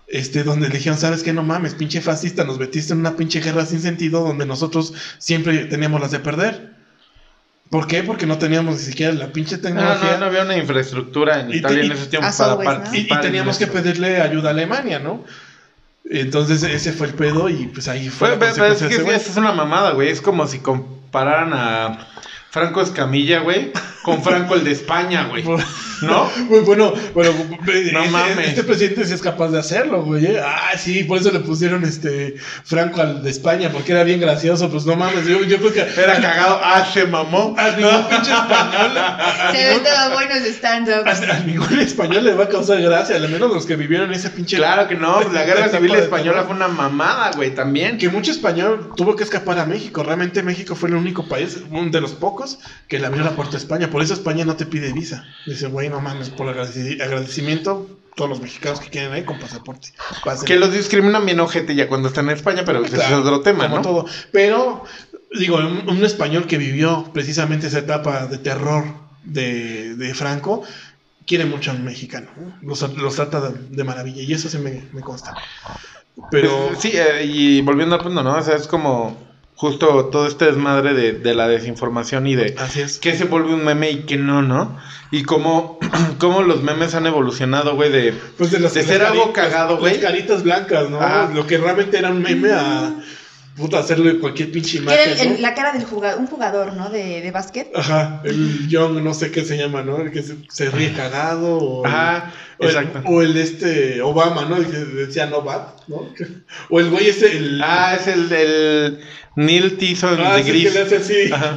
[0.07, 1.33] Este, donde le dijeron, ¿sabes qué?
[1.33, 5.65] No mames, pinche fascista, nos metiste en una pinche guerra sin sentido donde nosotros siempre
[5.65, 6.75] teníamos las de perder.
[7.71, 8.05] ¿Por qué?
[8.05, 10.13] Porque no teníamos ni siquiera la pinche No, tecnología.
[10.13, 12.53] no, no había una infraestructura en Y te- Italia en y- ese tiempo As para
[12.53, 12.75] always, ¿no?
[12.75, 13.17] Y, y participar.
[13.19, 15.25] en teníamos que pedirle ayuda a Alemania, ¿no?
[16.05, 18.31] Entonces ese fue el pedo y pues ahí fue.
[18.31, 20.11] La pero, pero es que ese es una mamada, güey.
[20.11, 22.07] Es como si compararan a
[22.55, 23.73] Franco Escamilla, güey,
[24.05, 25.43] con Franco el de España, güey.
[26.03, 26.31] ¿No?
[26.51, 28.49] Muy bueno, bueno, No este, mames.
[28.49, 30.27] este presidente sí es capaz de hacerlo, güey.
[30.27, 30.41] ¿eh?
[30.45, 32.35] Ah, sí, por eso le pusieron este
[32.65, 34.71] Franco al de España, porque era bien gracioso.
[34.71, 36.61] Pues no mames, yo, yo creo que Era cagado.
[36.63, 37.55] Ah, se mamó.
[37.59, 38.91] a ningún pinche español,
[39.53, 41.07] Se ven todos buenos stand-ups.
[41.31, 44.29] a- a ningún español le va a causar gracia, al menos los que vivieron ese
[44.31, 44.57] pinche.
[44.59, 47.97] Claro que no, la guerra civil española fue una mamada, güey, también.
[47.99, 50.03] Que mucho español tuvo que escapar a México.
[50.03, 52.44] Realmente México fue el único país, uno de los pocos,
[52.89, 53.91] que le abrió la puerta a España.
[53.91, 55.25] Por eso España no te pide visa.
[55.47, 59.89] Dice, güey, no mames, por agradeci- agradecimiento, todos los mexicanos que quieren ir con pasaporte.
[60.25, 60.47] Pásenle".
[60.47, 63.41] Que los discriminan bien ojete ya cuando están en España, pero ese Claro, es otro
[63.41, 63.81] tema, ¿no?
[63.83, 64.07] todo.
[64.33, 64.85] Pero,
[65.39, 68.85] digo, un, un español que vivió precisamente esa etapa de terror
[69.25, 70.63] de, de Franco,
[71.27, 72.29] quiere mucho a un mexicano.
[72.37, 72.59] ¿no?
[72.63, 75.35] Los, los trata de, de maravilla y eso sí me, me consta.
[76.31, 78.37] Pero, Sí, eh, y volviendo al punto, ¿no?
[78.37, 79.17] O sea, es como
[79.57, 82.99] justo todo este desmadre de, de la desinformación y de así es.
[82.99, 84.77] qué se vuelve un meme y qué no, ¿no?
[85.11, 85.79] Y cómo,
[86.19, 88.15] cómo los memes han evolucionado, güey, de...
[88.37, 89.95] Pues de, ser algo cagado, güey.
[89.95, 91.01] Las caritas blancas, ¿no?
[91.01, 91.31] Ajá.
[91.33, 92.95] Lo que realmente era un meme a.
[93.57, 95.11] Puta, hacerle cualquier pinche era imagen.
[95.21, 95.35] el- ¿no?
[95.37, 96.91] el- la cara del jugador, un jugador, ¿no?
[96.91, 97.69] De, de básquet.
[97.75, 99.99] Ajá, el Young, no sé qué se llama, ¿no?
[100.01, 101.59] El que se, se ríe cagado.
[101.59, 103.03] O el- Ajá, o el, exacto.
[103.09, 104.57] o el este Obama, ¿no?
[104.57, 106.09] El que decía no bad, ¿no?
[106.71, 107.61] O el güey ese, el.
[107.63, 109.01] Ah, es el del
[109.37, 110.65] Neil Tyson Ah, de sí, Gris.
[110.65, 111.33] que le hace así.
[111.33, 111.57] Ajá.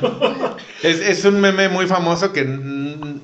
[0.83, 2.43] Es, es un meme muy famoso que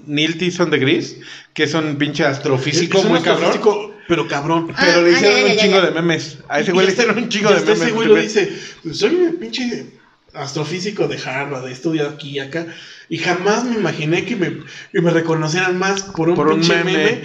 [0.05, 1.17] Neil Tyson de Gris,
[1.53, 3.93] que es un pinche astrofísico Es un muy cabrón.
[4.07, 4.67] Pero cabrón.
[4.75, 5.85] Ah, Pero le ah, hicieron ya, ya, un ya, chingo ya.
[5.85, 6.37] de memes.
[6.49, 7.81] A ese güey le hicieron un chingo de memes.
[7.81, 8.51] Ese güey lo dice,
[8.91, 9.85] soy un pinche
[10.33, 12.65] astrofísico de Harvard, he estudiado aquí y acá,
[13.07, 14.57] y jamás me imaginé que me,
[14.91, 16.93] que me reconocieran más por un Por un pinche meme.
[16.97, 17.21] meme,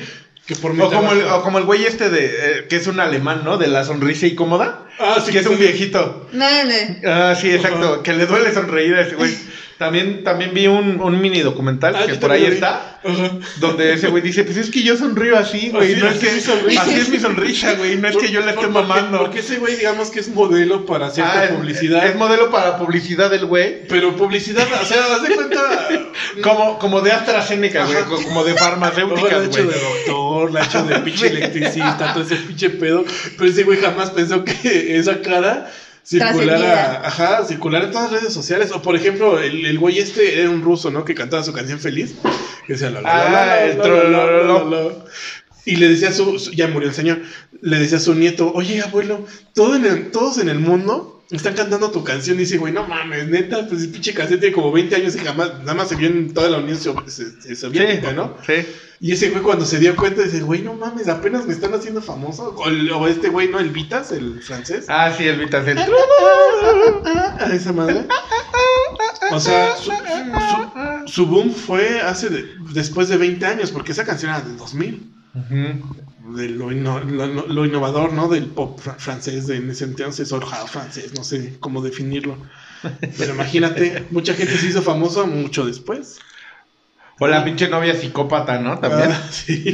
[0.46, 1.38] que por mi O como, el, trabajo.
[1.38, 3.56] o como el güey este de eh, que es un alemán, ¿no?
[3.58, 4.86] De la sonrisa incómoda.
[4.98, 6.28] Ah, sí, que es un viejito.
[6.32, 6.74] No, no.
[7.06, 8.02] Ah, sí, exacto.
[8.02, 9.34] Que le duele sonreír a ese güey.
[9.78, 12.54] También, también vi un, un mini documental Ah, que por ahí vi.
[12.54, 13.00] está.
[13.60, 15.92] Donde ese güey dice, pues es que yo sonrío así, güey.
[15.92, 16.82] Así- no es así que, es mi sonrisa.
[16.82, 17.96] así es mi sonrisa, güey.
[17.96, 19.18] No es que yo la esté porque- mamando.
[19.18, 22.06] Porque ese güey, digamos que es modelo para cierta Ah, publicidad.
[22.06, 23.86] Es modelo para publicidad del güey.
[23.88, 25.60] pero publicidad, o sea, haz de cuenta.
[26.42, 27.96] Como, como de AstraZeneca, güey.
[28.24, 29.74] Como de Luego la ha hecho güey.
[29.74, 33.04] de doctor, la ha hecho de pinche electricista, todo ese pinche pedo.
[33.36, 35.70] Pero ese güey jamás pensó que esa cara
[36.08, 37.02] circulara, Trascendiera.
[37.06, 38.70] ajá, circulara en todas las redes sociales.
[38.72, 41.04] O por ejemplo, el, el güey este era un ruso, ¿no?
[41.04, 42.14] Que cantaba su canción feliz.
[42.66, 44.90] Que decía Ah, la, la.
[45.66, 47.20] Y le decía a su, su- ya murió el señor,
[47.60, 51.54] le decía a su nieto, oye abuelo, todo en el- todos en el mundo están
[51.54, 52.36] cantando tu canción.
[52.36, 55.18] Y dice, güey, no mames, neta, pues el pinche canción tiene como 20 años y
[55.18, 58.36] jamás, nada más se vio en toda la Unión So- so- Soviética, ¿no?
[58.46, 58.54] Sí.
[59.00, 62.02] Y ese güey cuando se dio cuenta dice, güey, no mames, apenas me están haciendo
[62.02, 62.54] famoso.
[62.56, 63.60] O, el- o este güey, ¿no?
[63.60, 64.86] El Vitas, el francés.
[64.88, 65.78] Ah, sí, el Vitacel.
[67.40, 68.06] A esa madre.
[69.30, 74.04] O sea, su, su- su boom fue hace de- después de 20 años, porque esa
[74.04, 75.14] canción era del 2000.
[75.34, 78.28] De lo, inno- lo- lo innovador, ¿no?
[78.28, 82.36] Del pop fr- francés, de en ese entonces, or house francés, no sé cómo definirlo.
[83.16, 86.18] Pero imagínate, mucha gente se hizo famoso mucho después.
[87.20, 88.78] O la pinche novia psicópata, ¿no?
[88.78, 89.10] También.
[89.10, 89.64] Ah, sí.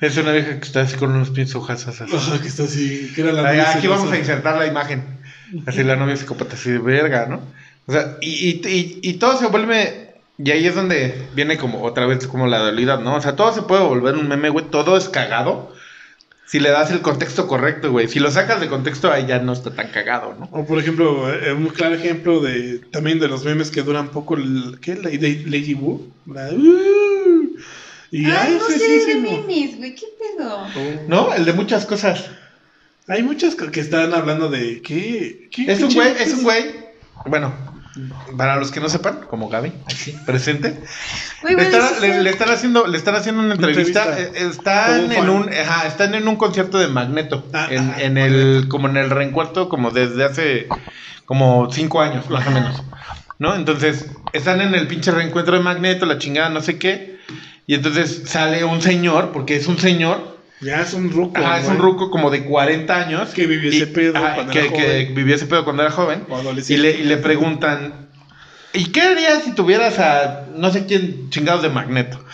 [0.00, 2.04] Ay, es una vieja que está así con unos pies así.
[2.14, 3.98] Ajá, que está así, que era la Ay, aquí celosa.
[3.98, 5.18] vamos a insertar la imagen.
[5.66, 7.40] Así la novia psicópata, así de verga, ¿no?
[7.86, 10.07] O sea, y, y, y, y todo se vuelve.
[10.38, 13.16] Y ahí es donde viene como otra vez como la dualidad, ¿no?
[13.16, 14.66] O sea, todo se puede volver un meme, güey.
[14.70, 15.74] Todo es cagado.
[16.46, 18.08] Si le das el contexto correcto, güey.
[18.08, 20.48] Si lo sacas de contexto, ahí ya no está tan cagado, ¿no?
[20.52, 24.36] O por ejemplo, eh, un claro ejemplo de también de los memes que duran poco,
[24.36, 24.94] el, ¿qué?
[24.94, 26.10] Lady, Lady Wu.
[26.26, 27.56] La, uh,
[28.10, 30.66] y Ay, no sé de memes, güey, qué pedo.
[31.08, 31.34] ¿No?
[31.34, 32.30] El de muchas cosas.
[33.08, 36.64] Hay muchos que que están hablando de qué, qué Es un güey, es un güey.
[37.26, 37.52] Bueno,
[38.36, 40.78] para los que no sepan, como Gaby, aquí presente.
[41.44, 42.22] Le están, sí, le, sí.
[42.22, 44.04] le están haciendo, le están haciendo una entrevista.
[44.04, 44.38] entrevista.
[44.40, 47.46] eh, Están en un, ajá, están en un concierto de Magneto.
[47.52, 50.66] Ah, en, ajá, en el, como en el reencuentro, como desde hace
[51.26, 52.82] como cinco años, más o menos.
[53.38, 53.54] ¿No?
[53.54, 57.18] Entonces, están en el pinche reencuentro de Magneto, la chingada, no sé qué.
[57.68, 61.38] Y entonces sale un señor, porque es un señor, Ya es un ruco.
[61.40, 63.30] ajá, es un ruco como de 40 años.
[63.30, 65.14] Que vivió ese pedo ajá, cuando que, era que joven.
[65.14, 66.24] vivió ese pedo cuando era joven.
[66.68, 68.08] Y le, y le preguntan,
[68.72, 72.24] ¿y qué harías si tuvieras a no sé quién chingados de Magneto?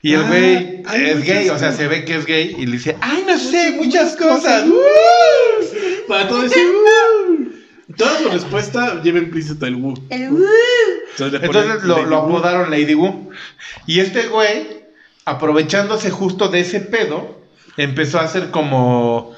[0.00, 2.66] Y el Ah, güey hay es gay, o sea, se ve que es gay y
[2.66, 4.64] le dice, ay, no sé, muchas cosas.
[6.08, 7.94] Para todo decir, "Uh".
[7.96, 9.94] Toda su respuesta lleva implícito el Wu.
[10.10, 10.44] El uh,
[11.12, 12.36] Entonces, le ponen Entonces lo, lo Wu.
[12.36, 13.30] apodaron Lady Wu.
[13.86, 14.66] Y este güey,
[15.24, 17.43] aprovechándose justo de ese pedo,
[17.76, 19.32] empezó a hacer como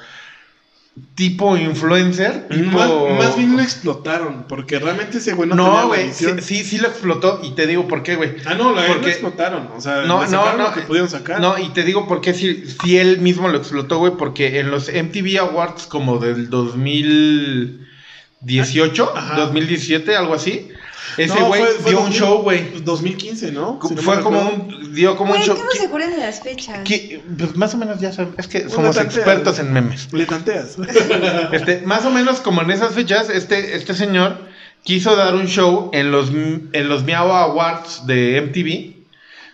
[1.13, 2.47] tipo influencer.
[2.47, 2.71] Tipo...
[2.71, 2.89] Más,
[3.27, 6.79] más bien lo explotaron, porque realmente ese güey no, tenía No, güey, sí, sí, sí
[6.79, 8.33] lo explotó y te digo por qué, güey.
[8.45, 9.69] Ah, no, la verdad lo Porque- explotaron.
[9.75, 10.63] O sea, No, no, no.
[10.63, 11.39] lo que pudieron sacar.
[11.39, 14.71] No, y te digo por qué si, si él mismo lo explotó, güey, porque en
[14.71, 19.35] los MTV Awards como del 2018, Ajá.
[19.37, 20.69] 2017, algo así,
[21.17, 22.81] ese güey dio un 2000, show, güey.
[22.83, 23.79] 2015, ¿no?
[23.87, 25.55] Si no Fue como un, dio como un show.
[25.55, 26.79] ¿cómo se acuerdan de las fechas?
[26.83, 30.11] que- pues más o menos ya saben, es que somos expertos en memes.
[30.13, 30.75] Le tanteas.
[31.51, 34.37] Este, más o menos como en esas fechas, este, este señor
[34.83, 39.05] quiso dar un show en los, en los Miao Awards de MTV,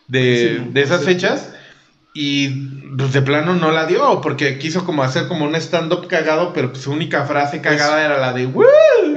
[0.08, 1.06] de, Sí, de esas sí.
[1.08, 1.50] fechas,
[2.14, 2.50] y
[2.96, 6.72] pues de plano no la dio, porque quiso como hacer como un stand-up cagado, pero
[6.72, 8.64] pues, su única frase cagada era la de ¡Woo!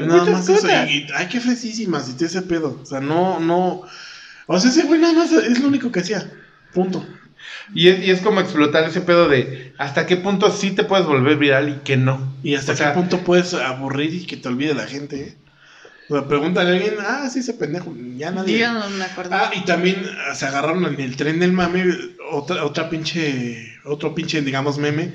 [0.00, 0.54] Nada más eso.
[0.54, 0.88] cosas".
[0.88, 2.80] Y, ay, qué fresísimas y todo ese pedo.
[2.82, 3.82] O sea, no, no.
[4.46, 6.30] O sea, ese güey nada más es lo único que hacía.
[6.72, 7.04] Punto.
[7.74, 11.04] Y es, y es como explotar ese pedo de hasta qué punto sí te puedes
[11.04, 12.32] volver viral y que no.
[12.42, 15.20] Y hasta O sea, qué punto puedes aburrir y que te olvide la gente.
[15.20, 15.36] ¿eh?
[16.08, 17.92] Pregúntale a alguien, ah, sí, ese pendejo.
[18.16, 18.58] Ya nadie.
[18.58, 19.34] Yo no me acuerdo.
[19.34, 21.84] Ah, y también ah, se agarraron en el tren del mame,
[22.30, 25.14] otra, otra pinche, otro pinche, digamos, meme,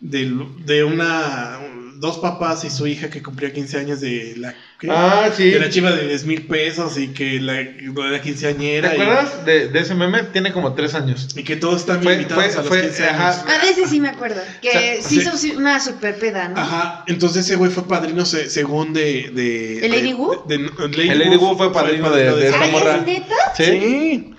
[0.00, 1.58] de, de una,
[2.04, 4.88] dos papás y su hija que cumplía 15 años de la, ¿qué?
[4.90, 5.50] Ah, sí.
[5.50, 9.44] de la chiva de 10 mil pesos y que la, la ¿Te quinceañera y, acuerdas
[9.46, 10.22] de, de ese meme?
[10.24, 11.28] Tiene como tres años.
[11.36, 13.20] y que todos están Fue- invitados fue- a los fue- 15 años.
[13.36, 13.44] ajá.
[13.48, 14.40] Ah, de ese sí me acuerdo.
[14.60, 15.48] Que O sea, sí sí.
[15.48, 16.60] hizo una super peda, ¿no?
[16.60, 19.30] Ajá, entonces ese güey fue padrino se- según de...
[19.34, 20.44] de ¿El Lady Wu?
[20.48, 22.96] El Lady Wu fue padrino de- de esta morra.
[22.96, 23.34] ¿es neta?
[23.56, 24.30] Sí.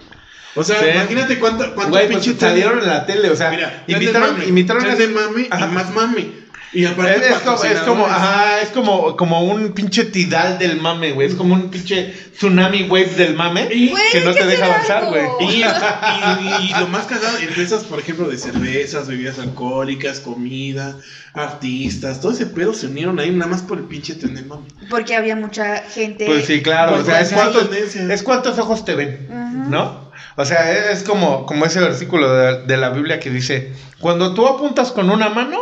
[0.57, 0.85] O sea, Sí.
[0.93, 3.83] imagínate cuánto, cuánto Güey, pues pinche salieron en la tele, o sea, Mira,
[4.31, 5.65] mame, invitaron tren a- de Ajá.
[5.65, 6.44] y más mame.
[6.73, 10.81] Y aparte Es, es como, es como, ajá, es como, como un pinche tidal del
[10.81, 11.27] mame, güey.
[11.27, 15.23] Es como un pinche tsunami wave del mame Y- que no te deja avanzar, güey.
[15.39, 20.97] Y, y- y lo más cagado, empresas, por ejemplo, de cervezas, bebidas alcohólicas, comida,
[21.33, 24.65] artistas, todo ese pedo se unieron ahí nada más por el pinche tren de mame.
[24.89, 26.25] Porque había mucha gente.
[26.25, 29.69] Pues sí, claro, Pues o sea, es cuántos, es cuántos ojos te ven, Ujú.
[29.69, 30.05] ¿no?
[30.37, 34.45] O sea, es como, como ese versículo de, de la Biblia que dice, cuando tú
[34.47, 35.57] apuntas con una mano,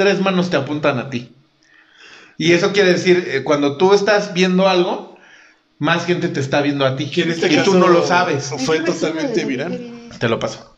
[0.00, 1.30] tres manos te apuntan a ti.
[2.38, 5.18] Y eso quiere decir, eh, cuando tú estás viendo algo,
[5.78, 7.10] más gente te está viendo a ti.
[7.10, 8.50] Que en este y caso tú no lo sabes.
[8.50, 10.08] ¿En Fue totalmente viral.
[10.18, 10.74] Te lo paso.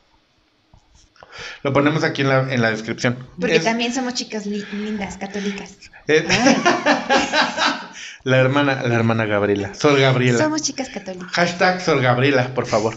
[1.62, 3.16] Lo ponemos aquí en la, en la descripción.
[3.38, 5.76] Porque Es- también somos chicas li- lindas, católicas.
[6.08, 6.24] es-
[8.24, 9.72] la hermana, la hermana Gabriela.
[9.74, 10.38] Sor Gabriela.
[10.38, 11.30] Somos chicas católicas.
[11.32, 12.96] Hashtag Sor Gabriela, por favor.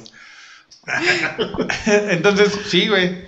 [1.86, 3.26] Entonces, sí, güey.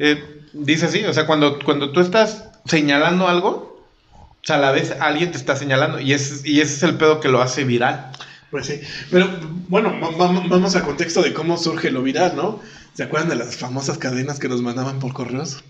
[0.00, 4.70] Eh, dice así, o sea, cuando, cuando tú estás señalando algo, o sea, a la
[4.70, 6.00] vez alguien te está señalando.
[6.00, 8.10] Y, es, y ese es el pedo que lo hace viral.
[8.50, 8.80] Pues sí.
[9.10, 9.28] Pero
[9.68, 12.60] bueno, va- va- vamos a contexto de cómo surge lo viral, ¿no?
[12.94, 15.62] ¿Se acuerdan de las famosas cadenas que nos mandaban por correos?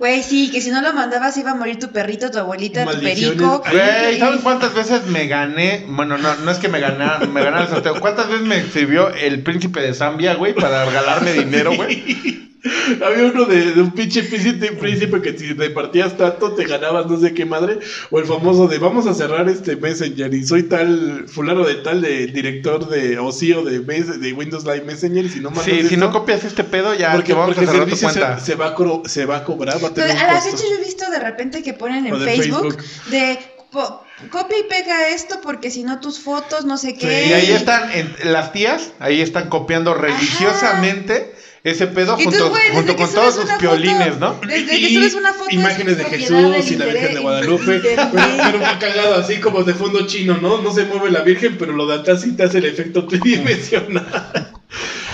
[0.00, 2.98] Güey, sí, que si no lo mandabas iba a morir tu perrito, tu abuelita, tu
[3.00, 3.62] perico.
[3.70, 5.84] Güey, ¿sabes cuántas veces me gané?
[5.88, 8.00] Bueno, no, no es que me ganara, me ganara el sorteo.
[8.00, 12.47] ¿Cuántas veces me escribió el príncipe de Zambia, güey, para regalarme dinero, güey?
[13.04, 17.18] Había uno de, de un pinche príncipe, príncipe que si repartías tanto te ganabas no
[17.20, 17.78] sé qué madre.
[18.10, 22.00] O el famoso de vamos a cerrar este Messenger y soy tal, fulano de tal,
[22.00, 25.24] de director de o CEO de, de Windows Live Messenger.
[25.24, 27.60] Y si no Sí, si esto, no copias este pedo, ya porque, te vamos porque
[27.60, 28.38] a el cerrar tu cuenta.
[28.40, 30.40] se, se va a cro- se va a cobrar, va a tener Pero a la
[30.40, 30.50] costo.
[30.56, 33.10] fecha yo he visto de repente que ponen en Facebook, Facebook.
[33.10, 33.38] de
[33.70, 37.26] po- copia y pega esto porque si no tus fotos, no sé qué.
[37.28, 41.34] Y ahí están en- las tías, ahí están copiando religiosamente
[41.70, 44.40] ese pedo junto, con todos sus piolines, foto- ¿no?
[44.48, 45.50] Desde que Y subes una foto.
[45.50, 47.80] Imágenes es de Jesús y la Virgen de Guadalupe.
[47.82, 50.60] Pero, pero fue cagado así como de fondo chino, ¿no?
[50.62, 54.52] No se mueve la Virgen, pero lo de atrás sí te hace el efecto tridimensional.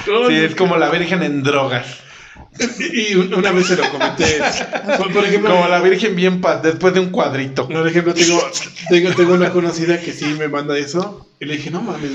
[0.06, 1.86] No, Sí, es como la virgen en drogas.
[2.92, 4.38] Y una vez se lo comenté.
[4.98, 7.66] Por, por ejemplo, Como la virgen bien paz, después de un cuadrito.
[7.66, 8.38] por ejemplo, tengo,
[8.90, 11.26] tengo, tengo una conocida que sí me manda eso.
[11.40, 12.10] Y le dije, no mames,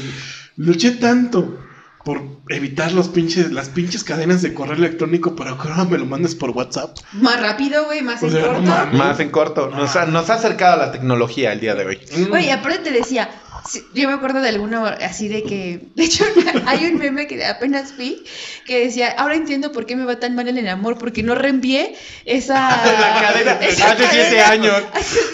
[0.56, 1.58] luché tanto
[2.04, 6.06] por evitar los pinches, las pinches cadenas de correo electrónico, pero que ahora me lo
[6.06, 6.98] mandes por WhatsApp.
[7.14, 8.98] Más rápido, güey, más O en sea, no.
[8.98, 9.70] Más en corto.
[9.70, 12.00] Nos ha, nos ha acercado a la tecnología el día de hoy.
[12.16, 12.32] Mm.
[12.32, 13.30] Oye, aparte te decía,
[13.70, 16.24] sí, yo me acuerdo de alguno así de que, de hecho,
[16.66, 18.24] hay un meme que apenas vi
[18.66, 21.36] que decía, ahora entiendo por qué me va tan mal en el amor, porque no
[21.36, 22.70] reenvié esa...
[23.00, 24.84] La cadena, esa hace siete años.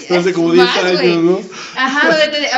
[0.10, 1.18] Hace como 10 Más, años, güey.
[1.18, 1.40] ¿no?
[1.76, 2.10] Ajá,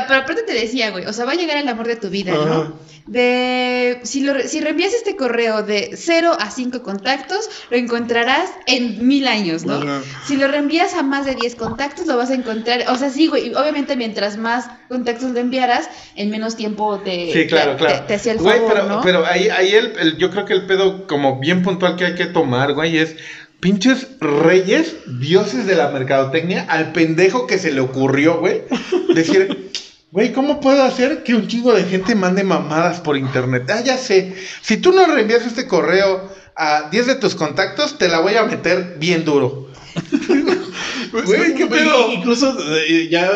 [0.07, 2.33] pero aparte te decía, güey, o sea, va a llegar el amor de tu vida,
[2.33, 2.45] Ajá.
[2.45, 2.87] ¿no?
[3.07, 9.07] De, si, lo, si reenvías este correo de 0 a 5 contactos, lo encontrarás en
[9.07, 9.79] mil años, ¿no?
[10.25, 13.27] Si lo reenvías a más de 10 contactos, lo vas a encontrar, o sea, sí,
[13.27, 17.99] güey, obviamente mientras más contactos lo enviaras, en menos tiempo te, Sí, claro, te, claro.
[18.01, 19.01] te- te hacía el Güey, favor, pero, ¿no?
[19.01, 22.15] pero ahí, ahí el, el- yo creo que el pedo como bien puntual que hay
[22.15, 23.15] que tomar, güey, es
[23.61, 28.63] pinches reyes, dioses de la mercadotecnia, al pendejo que se le ocurrió, güey,
[29.15, 29.71] decir,
[30.11, 33.69] güey, ¿cómo puedo hacer que un chingo de gente mande mamadas por internet?
[33.69, 38.07] Ah, ya sé, si tú no reenvías este correo a 10 de tus contactos, te
[38.07, 39.67] la voy a meter bien duro.
[41.25, 42.11] Güey, qué pedo.
[42.11, 43.31] Incluso eh, ya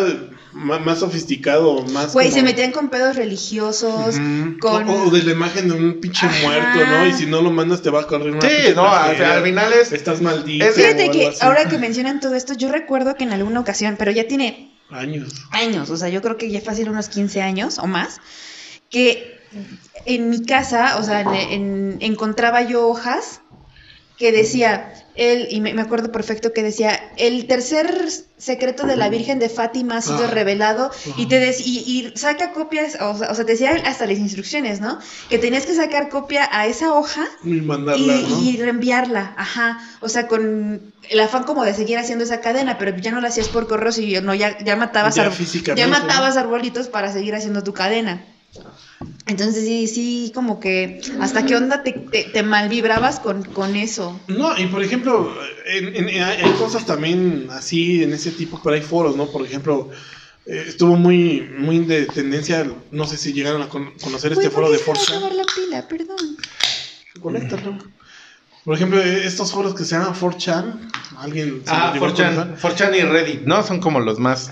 [0.53, 2.13] más sofisticado, más.
[2.13, 4.15] Güey, como- se metían con pedos religiosos,
[4.59, 4.89] con...
[4.89, 6.35] O, o de la imagen de un pinche Ajá.
[6.47, 7.07] muerto, ¿no?
[7.07, 8.41] Y si no lo mandas, te va a correr una.
[8.41, 9.33] Sí, no, o sea, tragedia.
[9.35, 10.65] al final es- Estás maldito.
[10.65, 11.37] es- Fíjate que así.
[11.41, 15.33] ahora que mencionan todo esto, yo recuerdo que en alguna ocasión, pero ya tiene Años.
[15.51, 18.19] años, o sea, yo creo que ya fácil unos 15 años o más,
[18.89, 19.39] que
[20.05, 23.41] en mi casa, o sea, en- en- encontraba yo hojas
[24.21, 28.07] que decía, él, y me, acuerdo perfecto que decía, el tercer
[28.37, 30.27] secreto de la Virgen de Fátima ha sido Ah.
[30.27, 31.79] revelado, y te dec- y,
[32.13, 34.99] y saca copias, o sea, o sea, te decía hasta las instrucciones, ¿no?
[35.27, 38.41] Que tenías que sacar copia a esa hoja Y y, mandarla, ¿no?
[38.43, 39.79] y reenviarla, ajá.
[40.01, 43.29] O sea, con el afán como de seguir haciendo esa cadena, pero ya no la
[43.29, 45.31] hacías por correo, y no, ya, ya matabas Ya
[45.75, 48.23] ya matabas arbolitos para seguir haciendo tu cadena.
[49.27, 54.19] Entonces sí, sí, como que hasta qué onda te, te, te malvibrabas con, con eso.
[54.27, 55.33] No, y por ejemplo,
[55.67, 59.27] en, en- en- hay cosas también así en ese tipo, pero hay foros, ¿no?
[59.31, 59.89] Por ejemplo,
[60.45, 64.67] eh, estuvo muy, muy de tendencia, no sé si llegaron a con- conocer este foro
[64.67, 65.13] ¿por de me va a Forza.
[65.17, 65.87] acabar la pila?
[65.87, 66.37] Perdón.
[67.21, 67.77] Conéctalo.
[68.63, 72.89] Por ejemplo, estos foros que se llaman 4chan, alguien Ah, los llegó a 4chan, conocer?
[72.91, 73.63] 4chan y Reddit, ¿no?
[73.63, 74.51] Son como los más...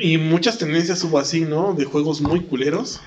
[0.00, 1.74] Y muchas tendencias hubo así, ¿no?
[1.74, 3.00] De juegos muy culeros.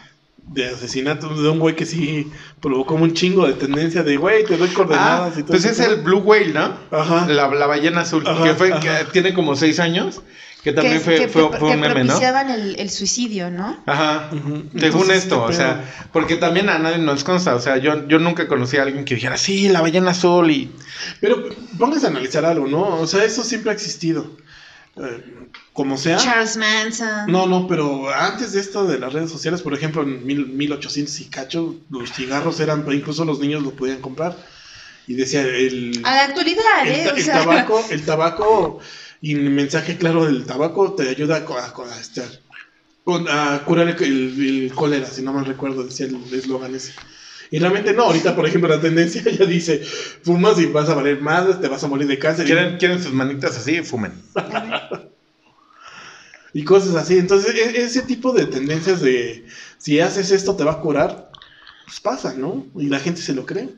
[0.45, 2.29] De asesinatos de un güey que sí
[2.59, 5.79] provocó un chingo de tendencia de, güey, te doy Ah, coordenadas y todo pues es
[5.79, 6.01] el.
[6.01, 6.77] Blue Whale, ¿no?
[6.91, 7.27] Ajá.
[7.27, 10.21] La, la ballena azul, Ajá, que, fue, que tiene como seis años,
[10.61, 13.81] que también que, fue, que fue, fue que un meme, el, el suicidio, ¿no?
[13.85, 14.41] Ajá, Ujú.
[14.41, 16.09] según Entonces, esto, o este sea, pedo.
[16.11, 19.15] porque también a nadie nos consta, o sea, yo, yo nunca conocí a alguien que
[19.15, 20.71] dijera, sí, la ballena azul y...
[21.19, 22.99] Pero pónganse a analizar algo, ¿no?
[22.99, 24.29] O sea, eso siempre ha existido.
[24.97, 25.23] Eh,
[25.73, 26.17] como sea.
[26.17, 27.25] Charles Manson.
[27.31, 31.19] No, no, pero antes de esto de las redes sociales, por ejemplo, en mil, 1800
[31.21, 34.37] y cacho, los cigarros eran, incluso los niños los podían comprar.
[35.07, 37.11] Y decía, el, A la actualidad, el, ¿eh?
[37.17, 38.79] el sea, tabaco, el tabaco,
[39.19, 41.73] y el mensaje claro del tabaco te ayuda a, a
[43.27, 46.93] a a curar el, el- el cólera, si no mal recuerdo, decía el eslogan ese.
[47.51, 49.79] Y realmente no, ahorita por ejemplo la tendencia ya dice,
[50.23, 52.45] fumas y vas a valer más, te vas a morir de cáncer.
[52.45, 53.81] y- ¿Quieren, quieren sus manitas así?
[53.83, 54.13] Fumen.
[56.53, 57.17] y cosas así.
[57.17, 59.45] Entonces, e- ese tipo de tendencias de
[59.77, 61.31] si haces esto te va a curar,
[61.85, 62.65] pues pasa, ¿no?
[62.77, 63.69] Y la gente se lo cree.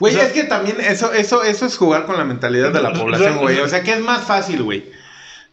[0.00, 2.82] Güey, O sea- es que también eso, eso, eso es jugar con la mentalidad de
[2.82, 3.60] la población, güey.
[3.60, 4.84] O sea, ¿qué es más fácil, güey?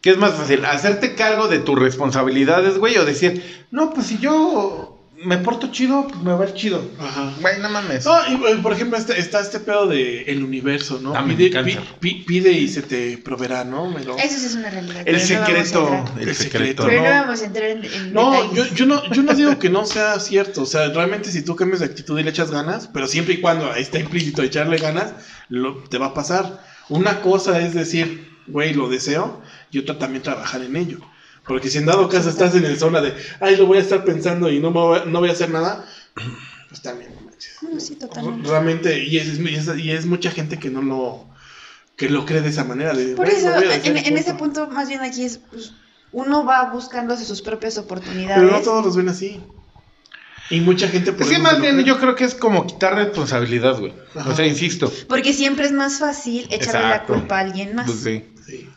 [0.01, 0.65] ¿Qué es más fácil?
[0.65, 2.97] ¿Hacerte cargo de tus responsabilidades, güey?
[2.97, 4.90] O decir, no, pues si yo
[5.23, 6.83] me porto chido, pues me va a ir chido.
[6.99, 7.33] Ajá.
[7.41, 8.05] Güey, no mames.
[8.05, 11.15] No, y eh, por ejemplo, este- está este pedo de el universo, ¿no?
[11.15, 13.87] Ah, me pide, pi- pi- pide y se te proveerá, ¿no?
[13.97, 15.03] Eso sí es una realidad.
[15.05, 16.05] el no secreto.
[16.19, 16.83] el secreto.
[16.87, 17.13] Pero no no.
[17.21, 20.63] vamos a entrar en, en No, yo no, yo no digo que no sea cierto.
[20.63, 23.41] O sea, realmente si tú cambias de actitud y le echas ganas, pero siempre y
[23.41, 25.13] cuando ahí está implícito echarle ganas,
[25.49, 26.63] lo, te va a pasar.
[26.89, 29.41] Una cosa es decir, güey, lo deseo,
[29.71, 30.99] y otra también trabajar en ello.
[31.47, 34.03] Porque si en dado caso estás en el zona de, ay, lo voy a estar
[34.05, 35.85] pensando y no, me voy, a- no voy a hacer nada,
[36.69, 37.57] pues también, no manches.
[37.61, 38.47] No, sí, totalmente.
[38.49, 41.25] Realmente, y es, y es- y es mucha gente que no lo,
[41.95, 42.93] que lo cree de esa manera.
[42.93, 43.49] De, Por "Güey, eso,
[43.83, 44.67] en, en ese punto".
[44.67, 45.73] más bien aquí es, pues,
[46.11, 48.43] uno va buscándose sus propias oportunidades.
[48.43, 49.41] Pero no todos los ven así.
[50.49, 51.85] Y mucha gente por Es que eso más bien cree.
[51.85, 53.93] yo creo que es como quitar responsabilidad, güey.
[54.27, 54.91] O sea, insisto.
[55.07, 57.13] Porque siempre es más fácil echarle Exacto.
[57.13, 57.85] la culpa a alguien más.
[57.85, 58.25] Pues sí.
[58.45, 58.69] Sí.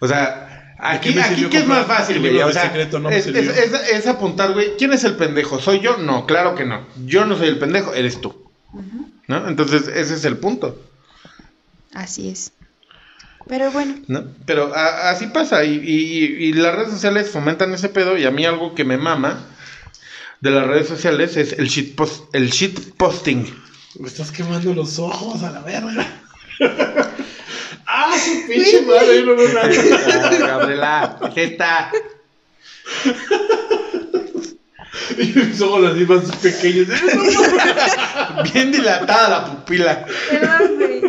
[0.00, 2.38] O sea, aquí, ¿De qué me aquí sirvió ¿qué es más fácil, güey?
[2.42, 2.98] O sea, secreto?
[2.98, 3.52] No me es, es- sirvió.
[3.52, 4.76] es- es apuntar, güey.
[4.76, 5.58] ¿Quién es el pendejo?
[5.60, 5.96] ¿Soy yo?
[5.98, 6.84] No, claro que no.
[7.06, 8.34] Yo no soy el pendejo, eres tú.
[9.28, 9.48] ¿No?
[9.48, 10.82] Entonces, ese es el punto.
[11.94, 12.52] Así es.
[13.48, 14.24] Pero bueno, ¿no?
[14.46, 18.30] Pero a- así pasa y, y- y las redes sociales fomentan ese pedo y a
[18.30, 19.46] mí algo que me mama
[20.40, 23.44] de las redes sociales es el shit post, el shit posting.
[23.98, 26.06] Me estás quemando los ojos a la verga.
[27.86, 29.22] ¡Ah, su pinche madre!
[29.24, 29.60] No, no, no.
[29.60, 31.90] Ah, Gabriela, ¿qué está?
[35.18, 36.88] Y mis ojos así más pequeños.
[38.52, 40.06] Bien dilatada la pupila.
[40.30, 41.00] perdón, güey.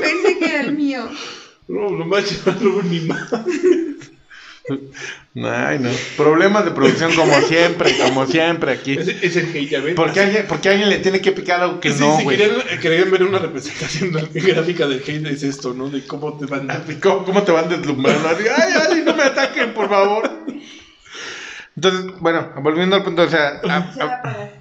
[0.00, 1.08] Pensé que era el mío.
[1.68, 3.30] No, no manches, no, ni más.
[5.36, 5.90] Ay, no.
[6.16, 8.92] Problemas de producción como siempre, como siempre aquí.
[8.98, 9.94] Es, es el hate, ya ven.
[9.94, 12.24] ¿Por qué alguien, por qué alguien le tiene que picar algo que Sí, no, si
[12.24, 12.36] güey?
[12.36, 15.88] querían, eh, querían ver una representación gráfica del hate, es esto, ¿no?
[15.90, 16.68] De cómo te van.
[17.02, 18.28] ¿Cómo, cómo te van deslumbrando?
[18.28, 20.30] Así, Ay, ay, no me ataquen, por favor.
[21.76, 24.60] Entonces, bueno, volviendo al punto, o sea, a- Se va a a- apagar.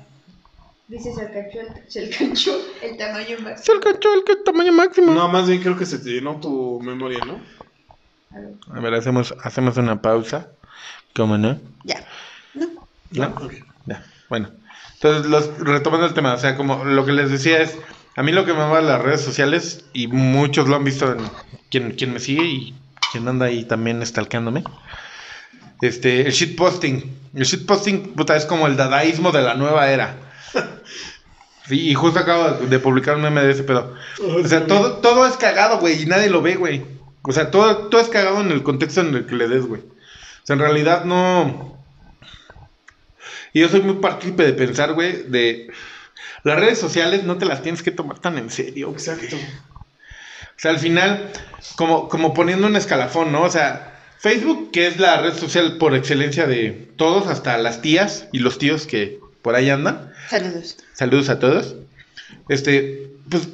[0.88, 3.76] Dice se alcanzó el, alcanzó el tamaño Se máximo.
[3.78, 5.14] alcanzó el que- tamaño máximo.
[5.14, 7.40] No, más bien creo que se te llenó tu memoria, ¿no?
[8.32, 8.54] A ver.
[8.74, 10.50] A ver, hacemos, hacemos una pausa.
[11.16, 11.60] ¿Cómo no?
[11.84, 12.06] Ya.
[12.54, 12.68] No.
[13.12, 13.28] ¿No?
[13.28, 13.54] Ok.
[13.86, 14.50] Ya, bueno.
[14.94, 17.78] Entonces, los, retomando el tema, o sea, como lo que les decía es,
[18.16, 21.12] a mí lo que me va a las redes sociales, y muchos lo han visto
[21.14, 21.20] en
[21.72, 22.76] quien, quien me sigue y
[23.12, 24.64] quien anda ahí también stalkeándome,
[25.82, 27.18] este, el shitposting.
[27.34, 30.16] El shitposting, puta, es como el dadaísmo de la nueva era.
[31.68, 33.94] Sí, y justo acabo de, de publicar un meme de ese pedo.
[34.24, 36.84] O sea, todo, todo es cagado, güey, y nadie lo ve, güey.
[37.30, 39.82] O sea, todo, todo es cagado en el contexto en el que le des, güey.
[39.82, 41.78] O sea, en realidad no...
[43.54, 45.72] Y yo soy muy partícipe de pensar, güey, de...
[46.44, 48.88] Las redes sociales no te las tienes que tomar tan en serio.
[48.88, 48.98] güey.
[48.98, 49.36] Exacto.
[49.36, 51.30] O sea, al final,
[51.76, 53.44] como, como poniendo un escalafón, ¿no?
[53.44, 58.28] O sea, Facebook, que es la red social por excelencia de todos, hasta las tías
[58.32, 60.12] y los tíos que por ahí andan.
[60.30, 60.78] Saludos.
[60.94, 61.76] Saludos a todos.
[62.48, 63.50] Este, pues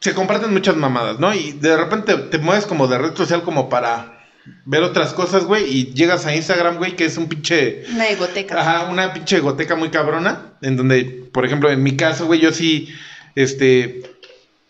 [0.00, 1.34] se comparten muchas mamadas, ¿no?
[1.34, 4.16] Y de repente te mueves como de red social como para
[4.64, 8.60] ver otras cosas, güey, y llegas a Instagram, güey, que es un pinche Una egoteca.
[8.60, 10.52] Ajá, una pinche goteca muy cabrona.
[10.62, 12.94] En donde, por ejemplo, en mi caso, güey, yo sí.
[13.34, 14.02] Este.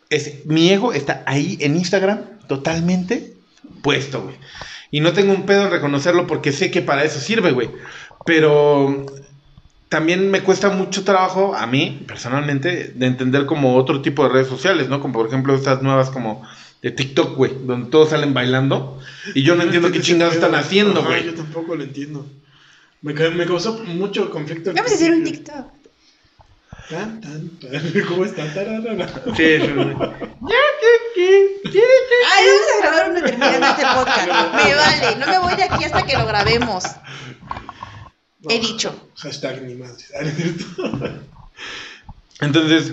[0.09, 3.35] Es, mi ego está ahí en Instagram, totalmente
[3.83, 4.37] puesto, güey.
[4.91, 7.70] Y no tengo un pedo en reconocerlo porque sé que para eso sirve, güey.
[8.24, 9.05] Pero
[9.89, 14.49] también me cuesta mucho trabajo, a mí, personalmente, de entender como otro tipo de redes
[14.49, 15.01] sociales, ¿no?
[15.01, 16.47] Como por ejemplo estas nuevas como
[16.82, 19.01] de TikTok, güey, donde todos salen bailando.
[19.34, 21.24] Y yo no entiendo qué chingados están haciendo, güey.
[21.24, 22.26] Yo tampoco lo entiendo.
[23.03, 24.72] Me, ca- me causó mucho conflicto.
[24.74, 25.24] Vamos a hacer un.
[25.24, 25.66] TikTok.
[26.91, 27.93] Tan, tan, tan.
[28.09, 28.53] ¿Cómo está?
[28.53, 29.09] Tararara.
[29.37, 29.66] Sí, sí,
[31.14, 31.80] sí.
[32.32, 34.28] Ay, vamos a grabar uno terminando este podcast.
[34.55, 36.84] Me vale, no me voy de aquí hasta que lo grabemos.
[38.49, 39.05] He dicho.
[39.16, 40.04] Hashtag ni madre.
[40.20, 40.64] ¿no es cierto?
[42.40, 42.92] Entonces,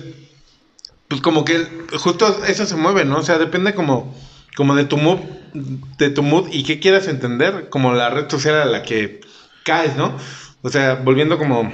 [1.07, 1.67] pues como que
[1.97, 3.17] justo eso se mueve, ¿no?
[3.17, 4.15] O sea, depende como,
[4.55, 5.19] como de tu mood,
[5.53, 9.21] de tu mood y qué quieras entender, como la red social a la que
[9.63, 10.17] caes, ¿no?
[10.61, 11.71] O sea, volviendo como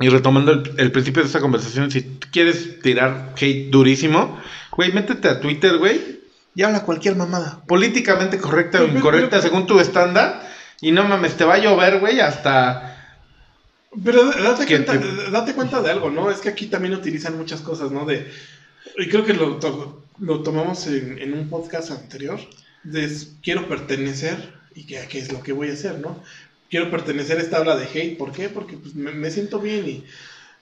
[0.00, 4.40] y retomando el, el principio de esta conversación, si tú quieres tirar hate durísimo,
[4.72, 6.20] güey, métete a Twitter, güey,
[6.54, 10.48] y habla cualquier mamada, políticamente correcta o incorrecta según tu estándar,
[10.80, 12.93] y no mames, te va a llover, güey, hasta
[14.02, 16.30] Pero date cuenta, te- date cuenta de algo, ¿no?
[16.30, 18.04] Es que aquí también utilizan muchas cosas, ¿no?
[18.06, 18.26] De,
[18.98, 22.40] y creo que lo, to- lo tomamos en, en un podcast anterior.
[22.82, 23.10] De
[23.42, 24.36] quiero pertenecer
[24.74, 26.22] y que, qué es lo que voy a hacer, ¿no?
[26.68, 28.18] Quiero pertenecer a esta habla de hate.
[28.18, 28.48] ¿Por qué?
[28.48, 30.04] Porque pues, me, me siento bien y,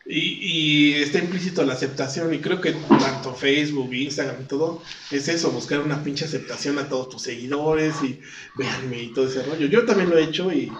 [0.07, 2.33] y, y está implícito la aceptación.
[2.35, 6.89] Y creo que tanto Facebook, Instagram y todo es eso, buscar una pinche aceptación a
[6.89, 8.21] todos tus seguidores y
[8.57, 9.67] véanme y todo ese rollo.
[9.67, 10.71] Yo también lo he hecho y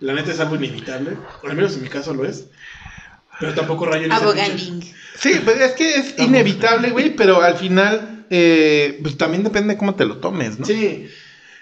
[0.00, 1.12] la neta es algo inevitable.
[1.48, 2.46] Al menos en mi caso lo es.
[3.40, 4.82] Pero tampoco rayo en Aboganding.
[5.18, 9.78] Sí, pues es que es inevitable, güey, pero al final, eh, pues también depende de
[9.78, 10.64] cómo te lo tomes, ¿no?
[10.66, 11.08] Sí.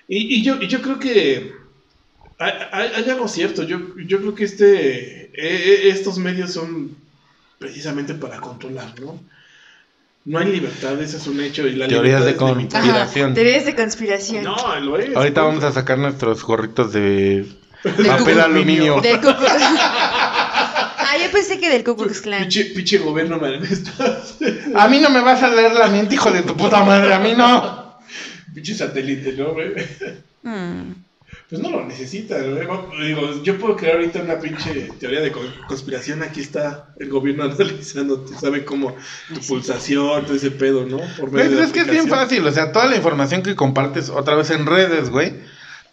[0.08, 1.52] Y, y yo, y yo creo que
[2.38, 3.62] hay, hay- hay algo cierto.
[3.64, 6.96] Yo, yo creo que este, e- e- estos medios son
[7.58, 9.20] precisamente para controlar, ¿no?
[10.26, 11.66] No hay libertad, ese es un hecho.
[11.66, 12.54] Y la Teorías libertad de.
[12.54, 13.34] Conspiración.
[13.34, 14.44] teorías de conspiración.
[14.44, 15.14] No, lo es.
[15.14, 17.46] Ahorita vamos a sacar nuestros gorritos de
[17.84, 19.00] Del papel aluminio.
[19.00, 19.52] Del Ku Klux-
[21.06, 22.40] Ah, yo pensé que del Ku Klux Klan.
[22.40, 23.36] Pinche, pinche gobierno.
[24.74, 27.18] A mí no me vas a leer la mente, hijo de tu puta madre, a
[27.20, 27.94] mí no.
[28.54, 29.72] pinche satélite, ¿no, güey?
[30.42, 30.92] Mm.
[31.48, 32.66] Pues no lo necesita, güey.
[33.06, 36.22] Digo, yo puedo crear ahorita una pinche teoría de con- conspiración.
[36.22, 38.96] Aquí está el gobierno analizando, sabe cómo
[39.32, 40.98] tu pulsación, todo ese pedo, ¿no?
[41.18, 43.42] Por Güey, medio de pues es que es bien fácil, o sea, toda la información
[43.42, 45.34] que compartes otra vez en redes, güey,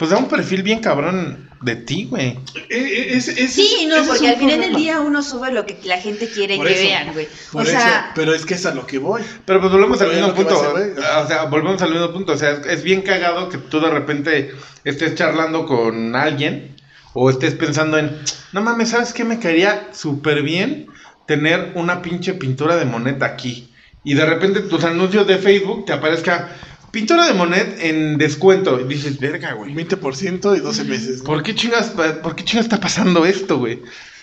[0.02, 2.30] pues da un perfil bien cabrón de ti, güey.
[2.30, 2.40] Eh,
[2.72, 5.64] eh, ese- ese- Sí, no, ese es porque al final del día uno sube lo
[5.68, 7.28] que la gente quiere Por que eso, vean, güey.
[7.52, 9.22] Por O eso, sea, pero es que es a lo que voy.
[9.46, 10.60] Pero pues volvemos al mismo es punto.
[10.60, 12.32] O sea, volvemos al mismo punto.
[12.34, 16.76] O sea, es, es bien cagado que tú de repente estés charlando con alguien
[17.14, 18.18] o estés pensando en,
[18.54, 19.24] no mames, ¿sabes qué?
[19.24, 20.88] Me caería súper bien
[21.28, 23.72] tener una pinche pintura de Monet aquí.
[24.04, 26.50] Y de repente tus anuncios de Facebook te aparezca
[26.92, 28.80] pintura de Monet en descuento.
[28.80, 29.74] Y dices, verga, güey.
[29.74, 31.22] 20% y 12 meses.
[31.22, 33.82] ¿Por qué chingas, por qué chingas está pasando esto, güey?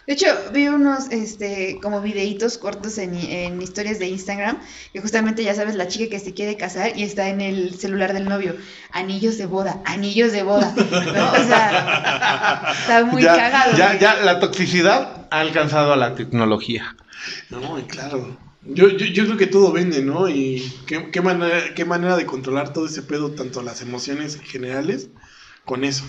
[0.08, 4.58] de hecho, vi unos este, como videitos cortos en, en historias de Instagram,
[4.94, 8.14] que justamente ya sabes, la chica que se quiere casar y está en el celular
[8.14, 8.56] del novio.
[8.90, 10.72] Anillos de boda, anillos de boda.
[10.74, 11.32] ¿no?
[11.32, 13.76] O sea, está muy ya, cagado.
[13.76, 16.96] Ya, ya, la toxicidad ha alcanzado a la tecnología.
[17.50, 18.47] No, y claro.
[18.68, 20.28] Yo, yo, yo creo que todo vende, ¿no?
[20.28, 25.08] Y qué, qué, manera, qué manera de controlar todo ese pedo, tanto las emociones generales,
[25.64, 26.04] con eso.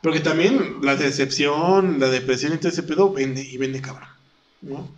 [0.00, 4.08] Porque también la decepción, la depresión y todo ese pedo vende y vende cabrón,
[4.62, 4.90] ¿no?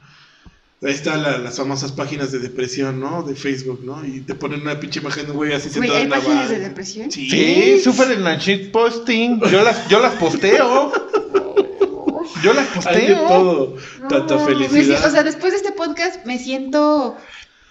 [0.82, 3.22] Ahí están la- las famosas páginas de depresión, ¿no?
[3.22, 4.04] De Facebook, ¿no?
[4.04, 6.48] Y te ponen una pinche imagen de un güey así sentado ¿hay en la páginas
[6.50, 7.10] de depresión?
[7.10, 7.28] Sí.
[7.30, 9.40] Sí, sufren en la shitposting.
[9.50, 10.92] Yo las, yo las posteo.
[12.44, 13.26] Yo las Hay de posteo.
[13.28, 13.76] todo.
[14.02, 15.06] No, Tanta me si- felicidad.
[15.06, 17.16] o sea, después de este podcast me siento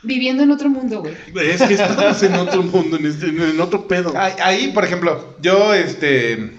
[0.01, 1.15] viviendo en otro mundo, güey.
[1.49, 4.13] Es que estamos en otro mundo, en, este- en otro pedo.
[4.17, 6.51] Ahí, ahí, por ejemplo, yo este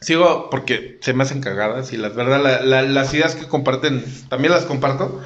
[0.00, 4.04] sigo porque se me hacen cagadas y las verdad la- la- las ideas que comparten
[4.28, 5.20] también las comparto.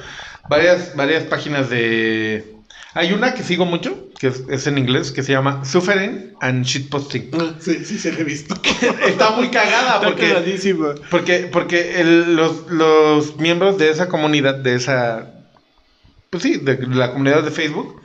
[0.49, 2.55] Varias varias páginas de
[2.93, 6.65] hay una que sigo mucho que es, es en inglés que se llama Suffering and
[6.65, 7.29] Shitposting.
[7.33, 8.55] Ah, Sí, sí, se le he visto.
[9.07, 10.27] Está muy cagada Está porque
[11.11, 15.33] porque porque el- los, los miembros de esa comunidad de esa
[16.29, 18.01] pues sí, de la comunidad de Facebook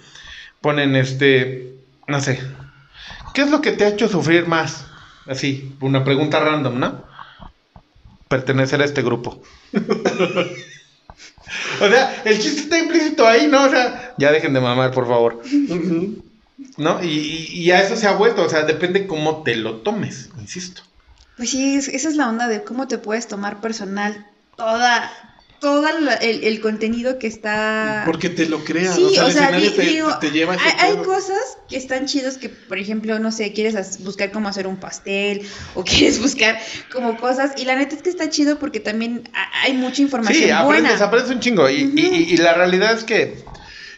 [0.60, 1.74] ponen este
[2.06, 2.40] no sé.
[3.34, 4.86] ¿Qué es lo que te ha hecho sufrir más?
[5.26, 7.04] Así, una pregunta random, ¿no?
[8.28, 9.42] Pertenecer a este grupo.
[11.80, 13.64] o sea, el chiste está implícito ahí, ¿no?
[13.64, 15.42] O sea, ya dejen de mamar, por favor.
[16.76, 17.02] ¿No?
[17.02, 20.82] Y, y- a eso se ha vuelto, o sea, depende cómo te lo tomes, insisto.
[21.36, 24.26] Pues sí, es- esa es la onda de cómo te puedes tomar personal
[24.56, 25.10] toda,
[25.62, 25.86] todo
[26.20, 28.02] el, el contenido que está...
[28.04, 28.96] Porque te lo creas.
[28.96, 31.38] Sí, o sea, o sea, di- te, digo, te lleva hay, hay cosas
[31.70, 35.40] que están chidos que, por ejemplo, no sé, quieres buscar cómo hacer un pastel
[35.74, 36.58] o quieres buscar
[36.92, 40.44] como cosas y la neta es que está chido porque también ha- hay mucha información
[40.44, 41.04] Sí, aprendes, buena.
[41.06, 41.70] aprendes un chingo.
[41.70, 43.42] Y, y- y- y la realidad es que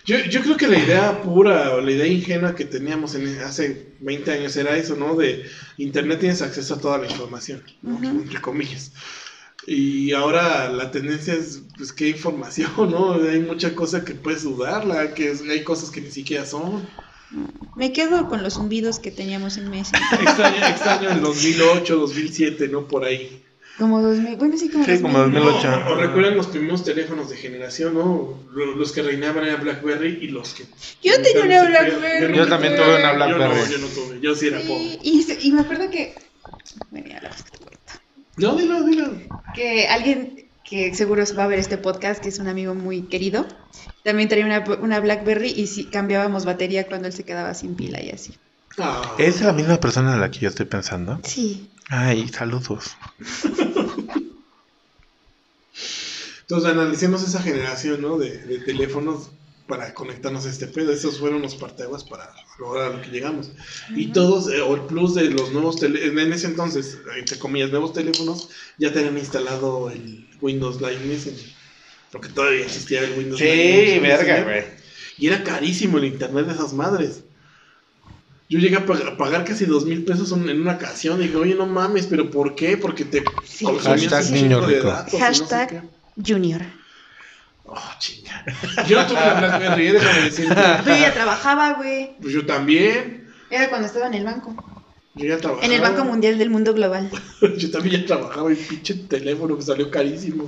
[0.06, 3.86] Yo, yo creo que la idea pura o la idea ingenua que teníamos en, hace
[4.00, 5.16] 20 años era eso, ¿no?
[5.16, 5.46] De
[5.78, 7.94] Internet tienes acceso a toda la información, ¿no?
[7.94, 8.06] Ujú.
[8.20, 8.92] entre comillas.
[9.66, 13.14] Y ahora la tendencia es, pues, qué información, ¿no?
[13.30, 16.86] Hay mucha cosa que puedes dudarla, que es- hay cosas que ni siquiera son.
[17.76, 19.92] Me quedo con los zumbidos que teníamos en Messi.
[20.20, 22.86] Extraño, extraño el 2008, 2007, ¿no?
[22.86, 23.40] Por ahí.
[23.76, 25.70] Como 2000, bueno, sí, como Sí, como 2008.
[25.80, 28.38] No, o recuerdan los primeros teléfonos de generación, ¿no?
[28.52, 30.64] Lo- Los que reinaban era BlackBerry y los que...
[31.02, 32.36] Yo tenía una Blackberry.
[32.36, 33.40] Yo también tuve una Blackberry.
[33.40, 35.00] Yo no, yo no tuve, yo sí era pobre.
[35.02, 36.14] Y me acuerdo que...
[36.92, 37.30] Bueno, ya la
[38.37, 39.12] No, dilo, dilo.
[39.55, 43.47] que alguien que seguro va a ver este podcast, que es un amigo muy querido,
[44.03, 48.03] también traía una, una BlackBerry y sí, cambiábamos batería cuando él se quedaba sin pila
[48.03, 48.35] y así.
[48.78, 49.14] Ah.
[49.18, 51.20] es la misma persona de la que yo estoy pensando.
[51.22, 51.70] Sí.
[51.89, 52.97] Ay, saludos.
[56.41, 58.18] Entonces analicemos esa generación, ¿no?
[58.18, 59.30] De, de teléfonos
[59.66, 60.92] para conectarnos a este pedo.
[60.92, 63.50] Esos fueron los parteaguas para lograr a lo que llegamos.
[63.94, 67.70] Y todos, eh, o el plus de los nuevos teléfonos, en ese entonces, entre comillas,
[67.70, 68.48] nuevos teléfonos,
[68.78, 71.46] ya tenían instalado el Windows Live Messenger.
[72.12, 74.76] Porque todavía existía el Windows Live Messenger.
[75.18, 77.22] Y era carísimo el internet de esas madres.
[78.48, 81.36] Yo llegué a pag- a pagar casi dos mil pesos en una ocasión y dije,
[81.36, 82.76] oye, no mames, ¿pero por qué?
[82.76, 83.64] Porque te Sí.
[83.64, 84.88] consumías Hashtag un niño chingo de rico.
[84.88, 85.82] datos y no sé Hashtag qué.
[86.32, 86.62] Junior.
[87.66, 88.44] Oh, chinga.
[88.88, 90.54] Yo no tuve la BlackBerry, déjame decirte.
[90.84, 92.16] Pero ya trabajaba, güey.
[92.20, 93.32] Pues yo también.
[93.50, 94.54] Era cuando estaba en el banco.
[95.14, 95.64] Yo ya trabajaba.
[95.66, 97.10] En el Banco Mundial del Mundo Global.
[97.56, 100.46] Yo también ya trabajaba y pinche teléfono que salió carísimo.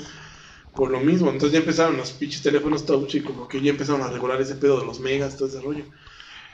[0.74, 4.02] Por lo mismo, entonces ya empezaron los pinches teléfonos touch y como que ya empezaron
[4.02, 5.84] a regular ese pedo de los megas, todo ese rollo.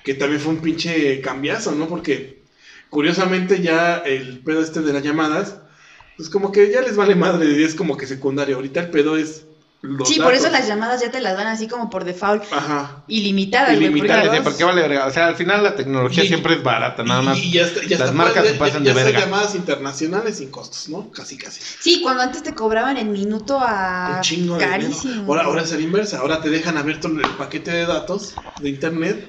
[0.04, 1.88] Que también fue un pinche cambiazo, ¿no?
[1.88, 2.44] Porque
[2.88, 5.56] curiosamente ya el pedo este de las llamadas,
[6.16, 8.56] pues como que ya les vale madre es como que secundario.
[8.56, 9.46] Ahorita el pedo es
[9.82, 12.44] los Sí, por eso las llamadas ya te las dan así como por default.
[12.52, 13.02] Ajá.
[13.08, 13.74] Ilimitadas.
[13.74, 14.26] Ilimitadas.
[14.28, 15.06] porque- ¿Por qué vale verga?
[15.06, 17.36] O sea, al final la tecnología Y- siempre es barata, nada más.
[17.38, 19.20] Y, ya está, ya las está- marcas se pasan ya de verga.
[19.20, 21.10] llamadas internacionales sin costos, ¿no?
[21.10, 21.60] Casi, casi.
[21.80, 25.24] Sí, cuando antes te cobraban el minuto a un chingo de carísimo.
[25.26, 26.18] Ahora, ahora es la inversa.
[26.20, 29.28] Ahora te dejan abierto el paquete de datos de internet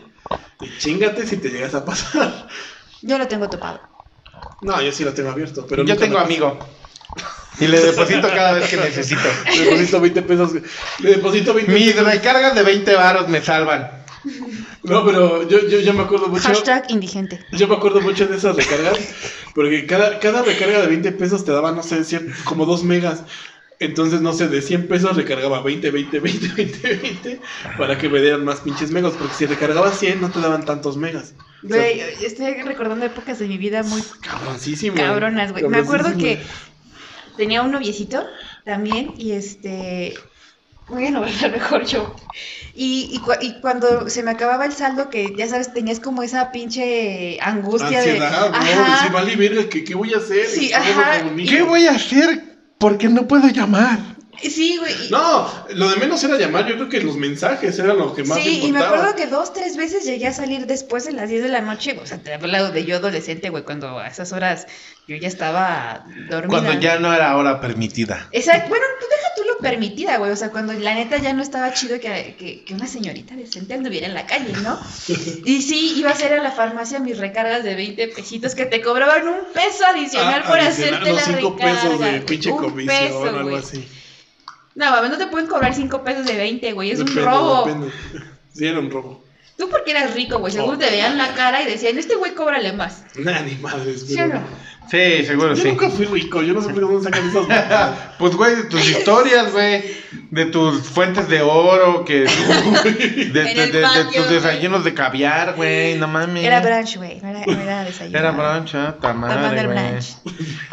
[0.61, 2.47] y chingate si te llegas a pasar.
[3.01, 3.81] Yo lo tengo topado.
[4.61, 5.65] No, yo sí lo tengo abierto.
[5.67, 6.59] Pero yo tengo amigo.
[7.59, 9.21] Y le deposito cada vez que necesito.
[9.55, 10.51] Le deposito 20 pesos.
[10.99, 12.05] Le deposito 20 Mis pesos.
[12.05, 13.89] recargas de 20 varos me salvan.
[14.83, 16.43] No, pero yo, yo, yo me acuerdo mucho.
[16.47, 17.39] Hashtag indigente.
[17.51, 18.97] Yo me acuerdo mucho de esas recargas.
[19.53, 22.01] Porque cada, cada recarga de 20 pesos te daba, no sé,
[22.43, 23.23] como 2 megas.
[23.79, 27.39] Entonces, no sé, de 100 pesos recargaba 20, 20, 20, 20, 20
[27.77, 29.13] para que me dieran más pinches megas.
[29.13, 31.33] Porque si recargabas 100 no te daban tantos megas.
[31.63, 34.95] O sea, Güey, estoy recordando épocas de mi vida muy cabroncísimo.
[34.95, 35.67] cabronas, güey.
[35.67, 36.41] Me acuerdo que.
[37.37, 38.25] Tenía un noviecito
[38.65, 40.13] también y este...
[40.89, 42.13] Voy a no mejor yo.
[42.75, 46.23] Y, y, cua- y cuando se me acababa el saldo, que ya sabes, tenías como
[46.23, 48.49] esa pinche angustia Ansiedad, de.
[48.51, 48.55] ¿no?
[48.57, 49.01] Ajá.
[49.01, 50.45] Dice, vale, verga, ¿qué, ¿qué voy a hacer?
[51.47, 52.57] ¿Qué voy a hacer?
[52.77, 54.12] Porque no puedo llamar.
[54.49, 54.93] Sí, güey.
[55.07, 56.67] y- No, lo de menos era llamar.
[56.67, 59.53] Yo creo que los mensajes eran lo que más Sí, y me acuerdo que dos,
[59.53, 61.97] tres veces llegué a salir después de las 10 de la noche.
[62.01, 64.67] O sea, te he hablado de yo adolescente, güey, cuando a esas horas
[65.07, 66.47] yo ya estaba dormida.
[66.47, 68.27] Cuando ya no era hora permitida.
[68.31, 68.69] Exacto.
[68.69, 70.31] Bueno, pues deja tú lo permitida, güey.
[70.31, 73.73] O sea, cuando la neta ya no estaba chido que, que, que una señorita decente
[73.73, 74.79] anduviera en la calle, ¿no?
[75.45, 78.81] Y sí, iba a hacer a la farmacia mis recargas de 20 pesitos que te
[78.81, 81.81] cobraban un peso adicional Ah, por adicional, hacerte los la cinco recarga.
[81.81, 83.87] pesos de pinche comisión o algo así.
[84.75, 86.91] No, mames, no te pueden cobrar 5 pesos de 20, güey.
[86.91, 87.65] Es Depende, un robo.
[87.65, 87.91] depende.
[88.53, 89.23] Sí, era un robo.
[89.57, 90.51] Tú porque eras rico, güey.
[90.51, 93.03] Seguro te veían la cara y decían, este güey cóbrale más.
[93.15, 94.01] Nah, ni madres.
[94.07, 94.73] ¿Sí o pero- no?
[94.91, 95.69] Sí, seguro Yo sí.
[95.69, 97.47] nunca fui rico, yo no sé por dónde sacan esas.
[98.19, 99.81] Pues, güey, de tus historias, güey.
[100.29, 102.21] De tus fuentes de oro, que.
[103.33, 104.33] De, tus güey.
[104.33, 105.95] desayunos de caviar, güey.
[105.97, 106.43] No mames.
[106.43, 107.21] Era brunch, güey.
[107.21, 108.17] No era, era desayuno.
[108.19, 109.89] Era brunch, ah, ta madre, Tomando el güey.
[109.89, 110.15] brunch.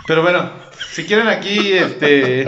[0.08, 0.50] Pero bueno,
[0.92, 2.46] si quieren aquí, este.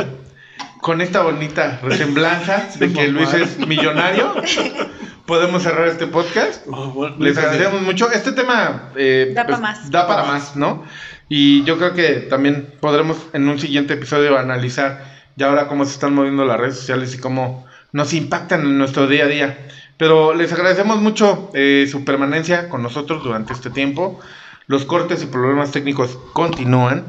[0.83, 4.35] Con esta bonita resemblanza de que Luis es millonario,
[5.27, 6.67] podemos cerrar este podcast.
[6.67, 8.11] Oh, bueno, Les agradecemos mucho.
[8.11, 9.93] Este tema eh, Da pa' más.
[9.93, 10.83] Da para más, ¿no?
[11.29, 15.05] Y yo creo que también podremos en un siguiente episodio analizar
[15.37, 19.07] ya ahora cómo se están moviendo las redes sociales y cómo nos impactan en nuestro
[19.07, 19.59] día a día.
[19.99, 24.19] Pero les agradecemos mucho eh, su permanencia con nosotros durante este tiempo.
[24.67, 27.05] Los cortes y problemas técnicos continúan.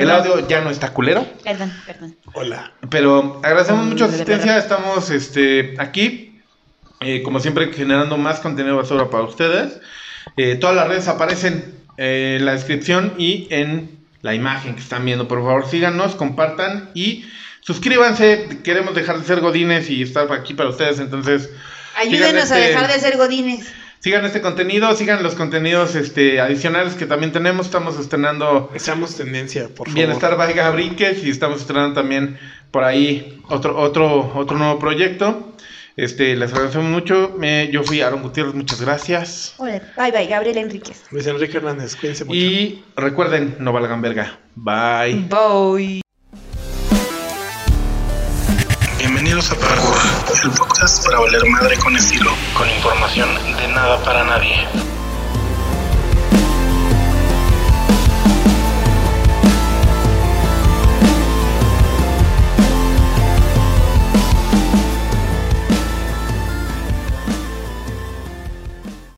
[0.00, 1.26] El audio ya no está culero.
[1.44, 2.16] Perdón, perdón.
[2.32, 2.72] Hola.
[2.88, 6.40] Pero agradecemos mucho su asistencia, estamos este, aquí,
[7.00, 9.80] eh, como siempre, generando más contenido basura para ustedes.
[10.36, 15.04] Eh, todas las redes aparecen eh, en la descripción y en la imagen que están
[15.04, 15.28] viendo.
[15.28, 17.26] Por favor, síganos, compartan y
[17.60, 18.60] suscríbanse.
[18.64, 21.50] Queremos dejar de ser godines y estar aquí para ustedes, entonces
[21.96, 23.66] Ayúdenos a dejar de ser godines.
[24.02, 27.66] Sigan este contenido, sigan los contenidos este, adicionales que también tenemos.
[27.66, 29.94] Estamos estrenando Seamos tendencia, por favor.
[29.94, 32.38] Bienestar Vaya Briques y estamos estrenando también
[32.70, 35.48] por ahí otro otro otro nuevo proyecto.
[35.94, 37.34] Este, les agradecemos mucho.
[37.38, 39.54] Me- yo fui Aaron Gutiérrez, muchas gracias.
[39.58, 39.82] Hola.
[39.96, 40.26] Bye, bye.
[40.26, 41.02] Gabriel Enríquez.
[41.10, 42.34] Luis Enrique Hernández, cuídense mucho.
[42.38, 44.38] Y recuerden, no valgan verga.
[44.56, 45.26] Bye.
[45.28, 46.11] Bye.
[49.02, 49.96] Bienvenidos a Parkour,
[50.44, 54.64] el podcast para valer madre con estilo, con información de nada para nadie.